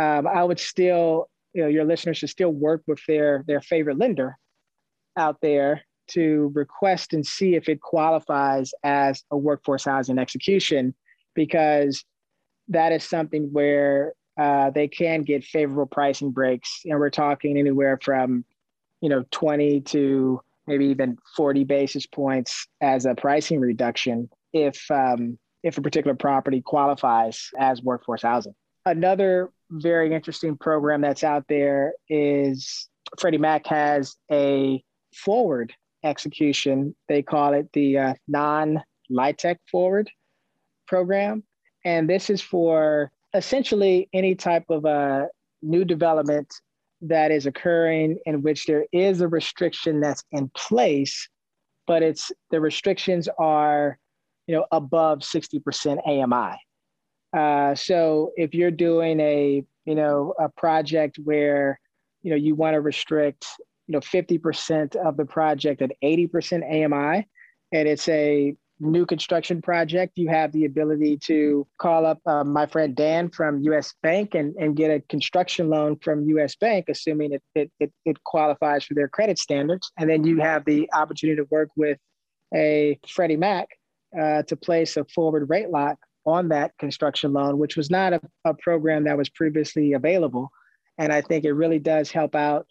um, 0.00 0.26
I 0.26 0.44
would 0.44 0.60
still, 0.60 1.28
you 1.52 1.62
know, 1.62 1.68
your 1.68 1.84
listeners 1.84 2.18
should 2.18 2.30
still 2.30 2.52
work 2.52 2.82
with 2.86 3.00
their 3.06 3.44
their 3.46 3.60
favorite 3.60 3.98
lender 3.98 4.36
out 5.16 5.38
there 5.42 5.82
to 6.08 6.50
request 6.54 7.12
and 7.12 7.24
see 7.24 7.54
if 7.54 7.68
it 7.68 7.80
qualifies 7.80 8.72
as 8.82 9.22
a 9.30 9.36
workforce 9.36 9.84
housing 9.84 10.18
execution, 10.18 10.94
because 11.34 12.04
that 12.68 12.92
is 12.92 13.04
something 13.04 13.48
where 13.52 14.14
uh, 14.38 14.70
they 14.70 14.88
can 14.88 15.22
get 15.22 15.44
favorable 15.44 15.86
pricing 15.86 16.30
breaks, 16.30 16.82
and 16.84 16.98
we're 16.98 17.10
talking 17.10 17.58
anywhere 17.58 17.98
from, 18.02 18.44
you 19.00 19.08
know, 19.08 19.24
20 19.30 19.80
to 19.82 20.40
maybe 20.66 20.86
even 20.86 21.18
40 21.36 21.64
basis 21.64 22.06
points 22.06 22.66
as 22.80 23.06
a 23.06 23.14
pricing 23.14 23.60
reduction 23.60 24.28
if 24.52 24.88
um, 24.90 25.38
if 25.62 25.76
a 25.78 25.82
particular 25.82 26.14
property 26.14 26.60
qualifies 26.60 27.50
as 27.58 27.82
workforce 27.82 28.22
housing. 28.22 28.54
Another 28.86 29.50
very 29.70 30.12
interesting 30.14 30.56
program 30.56 31.00
that's 31.00 31.24
out 31.24 31.44
there 31.48 31.94
is 32.08 32.88
Freddie 33.18 33.38
Mac 33.38 33.66
has 33.66 34.16
a 34.30 34.82
forward 35.14 35.72
execution. 36.04 36.94
They 37.08 37.22
call 37.22 37.54
it 37.54 37.68
the 37.72 37.98
uh, 37.98 38.14
non 38.28 38.82
LIHTC 39.10 39.56
forward 39.70 40.10
program. 40.86 41.44
And 41.84 42.08
this 42.08 42.30
is 42.30 42.42
for 42.42 43.10
essentially 43.34 44.08
any 44.12 44.34
type 44.34 44.64
of 44.68 44.84
a 44.84 44.88
uh, 44.88 45.26
new 45.62 45.84
development 45.84 46.52
that 47.02 47.30
is 47.30 47.46
occurring 47.46 48.18
in 48.26 48.42
which 48.42 48.66
there 48.66 48.86
is 48.92 49.20
a 49.20 49.28
restriction 49.28 50.00
that's 50.00 50.22
in 50.32 50.50
place, 50.54 51.28
but 51.86 52.02
it's 52.02 52.30
the 52.50 52.60
restrictions 52.60 53.28
are, 53.38 53.98
you 54.46 54.54
know, 54.54 54.66
above 54.72 55.20
60% 55.20 56.06
AMI. 56.06 56.58
Uh, 57.32 57.74
so 57.74 58.32
if 58.36 58.54
you're 58.54 58.70
doing 58.70 59.20
a, 59.20 59.64
you 59.84 59.94
know, 59.94 60.34
a 60.38 60.48
project 60.48 61.18
where, 61.22 61.78
you 62.22 62.30
know, 62.30 62.36
you 62.36 62.54
want 62.54 62.74
to 62.74 62.80
restrict, 62.80 63.46
you 63.86 63.92
know, 63.92 64.00
50% 64.00 64.96
of 64.96 65.16
the 65.16 65.24
project 65.24 65.82
at 65.82 65.92
80% 66.02 66.62
AMI, 66.64 67.26
and 67.72 67.88
it's 67.88 68.08
a 68.08 68.54
new 68.80 69.04
construction 69.04 69.60
project, 69.60 70.14
you 70.16 70.28
have 70.28 70.52
the 70.52 70.64
ability 70.64 71.18
to 71.18 71.66
call 71.78 72.06
up 72.06 72.18
uh, 72.26 72.42
my 72.42 72.66
friend 72.66 72.96
Dan 72.96 73.28
from 73.28 73.62
US 73.64 73.94
Bank 74.02 74.34
and, 74.34 74.54
and 74.56 74.74
get 74.74 74.90
a 74.90 75.00
construction 75.00 75.68
loan 75.68 75.96
from 76.02 76.28
US 76.30 76.56
Bank, 76.56 76.86
assuming 76.88 77.32
it, 77.32 77.42
it, 77.54 77.70
it, 77.78 77.92
it 78.04 78.24
qualifies 78.24 78.84
for 78.84 78.94
their 78.94 79.08
credit 79.08 79.38
standards. 79.38 79.92
And 79.98 80.08
then 80.08 80.24
you 80.24 80.40
have 80.40 80.64
the 80.64 80.88
opportunity 80.92 81.36
to 81.36 81.48
work 81.50 81.68
with 81.76 81.98
a 82.54 82.98
Freddie 83.06 83.36
Mac 83.36 83.68
uh, 84.18 84.42
to 84.44 84.56
place 84.56 84.96
a 84.96 85.04
forward 85.04 85.48
rate 85.50 85.70
lock 85.70 85.98
on 86.26 86.48
that 86.48 86.76
construction 86.78 87.32
loan, 87.32 87.58
which 87.58 87.76
was 87.76 87.90
not 87.90 88.12
a, 88.12 88.20
a 88.44 88.54
program 88.54 89.04
that 89.04 89.16
was 89.16 89.28
previously 89.28 89.94
available. 89.94 90.50
And 90.98 91.12
I 91.12 91.22
think 91.22 91.44
it 91.44 91.52
really 91.52 91.78
does 91.78 92.10
help 92.10 92.34
out 92.34 92.66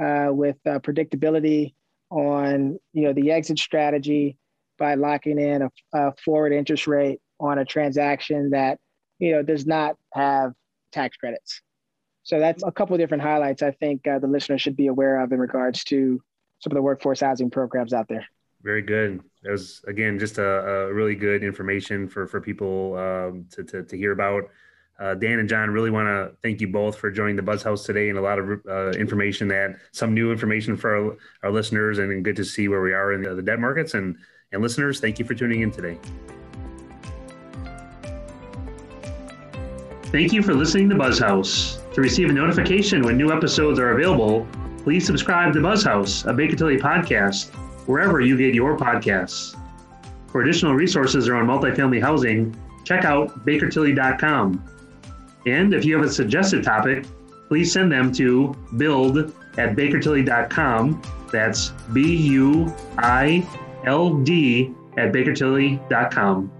uh, 0.00 0.28
with 0.30 0.56
uh, 0.66 0.78
predictability 0.80 1.74
on 2.10 2.78
you 2.92 3.02
know 3.02 3.12
the 3.12 3.30
exit 3.30 3.58
strategy 3.58 4.36
by 4.78 4.94
locking 4.94 5.38
in 5.38 5.62
a, 5.62 5.70
a, 5.92 6.12
forward 6.24 6.52
interest 6.52 6.86
rate 6.86 7.20
on 7.38 7.58
a 7.58 7.64
transaction 7.64 8.50
that 8.50 8.78
you 9.18 9.32
know 9.32 9.42
does 9.42 9.66
not 9.66 9.96
have 10.12 10.52
tax 10.92 11.16
credits. 11.16 11.62
So 12.22 12.38
that's 12.38 12.62
a 12.62 12.72
couple 12.72 12.94
of 12.94 13.00
different 13.00 13.22
highlights 13.22 13.62
I 13.62 13.70
think 13.72 14.06
uh, 14.06 14.18
the 14.18 14.26
listener 14.26 14.58
should 14.58 14.76
be 14.76 14.88
aware 14.88 15.20
of 15.20 15.32
in 15.32 15.38
regards 15.38 15.84
to 15.84 16.20
some 16.58 16.72
of 16.72 16.74
the 16.74 16.82
workforce 16.82 17.20
housing 17.20 17.50
programs 17.50 17.92
out 17.92 18.08
there. 18.08 18.26
Very 18.62 18.82
good. 18.82 19.22
That 19.42 19.52
was 19.52 19.82
again 19.86 20.18
just 20.18 20.38
a, 20.38 20.44
a 20.44 20.92
really 20.92 21.14
good 21.14 21.42
information 21.42 22.08
for 22.08 22.26
for 22.26 22.40
people 22.40 22.96
um, 22.96 23.46
to, 23.52 23.64
to, 23.64 23.82
to 23.84 23.96
hear 23.96 24.12
about. 24.12 24.44
Uh, 24.98 25.14
Dan 25.14 25.38
and 25.38 25.48
John 25.48 25.70
really 25.70 25.88
want 25.88 26.08
to 26.08 26.36
thank 26.42 26.60
you 26.60 26.68
both 26.68 26.98
for 26.98 27.10
joining 27.10 27.34
the 27.34 27.42
Buzz 27.42 27.62
House 27.62 27.86
today 27.86 28.10
and 28.10 28.18
a 28.18 28.20
lot 28.20 28.38
of 28.38 28.60
uh, 28.68 28.90
information 28.90 29.48
that 29.48 29.76
some 29.92 30.12
new 30.12 30.30
information 30.30 30.76
for 30.76 30.94
our, 30.94 31.16
our 31.42 31.50
listeners 31.50 31.98
and 31.98 32.22
good 32.22 32.36
to 32.36 32.44
see 32.44 32.68
where 32.68 32.82
we 32.82 32.92
are 32.92 33.14
in 33.14 33.22
the, 33.22 33.34
the 33.34 33.40
debt 33.40 33.58
markets 33.58 33.94
and 33.94 34.18
and 34.52 34.62
listeners, 34.62 35.00
thank 35.00 35.18
you 35.18 35.24
for 35.24 35.34
tuning 35.34 35.62
in 35.62 35.70
today. 35.70 35.98
Thank 40.04 40.32
you 40.32 40.42
for 40.42 40.54
listening 40.54 40.90
to 40.90 40.96
Buzz 40.96 41.20
House. 41.20 41.78
To 41.94 42.00
receive 42.00 42.30
a 42.30 42.32
notification 42.32 43.02
when 43.02 43.16
new 43.16 43.32
episodes 43.32 43.78
are 43.78 43.92
available, 43.92 44.46
please 44.82 45.06
subscribe 45.06 45.52
to 45.54 45.62
Buzz 45.62 45.84
House, 45.84 46.24
a 46.24 46.32
Baker 46.32 46.56
Tilly 46.56 46.78
podcast, 46.78 47.54
wherever 47.90 48.20
you 48.20 48.36
get 48.36 48.54
your 48.54 48.76
podcasts. 48.76 49.56
For 50.28 50.42
additional 50.42 50.74
resources 50.74 51.28
around 51.28 51.46
multifamily 51.46 52.00
housing, 52.00 52.54
check 52.84 53.04
out 53.04 53.44
bakertilly.com. 53.44 54.64
And 55.46 55.74
if 55.74 55.84
you 55.84 55.96
have 55.96 56.04
a 56.04 56.10
suggested 56.10 56.62
topic, 56.62 57.04
please 57.48 57.72
send 57.72 57.90
them 57.90 58.12
to 58.12 58.54
build 58.76 59.18
at 59.58 59.74
bakertilly.com. 59.74 61.02
That's 61.32 61.70
B 61.92 62.16
U 62.16 62.72
I 62.98 63.46
ld 63.86 64.28
at 64.98 65.12
bakertilly.com. 65.12 66.52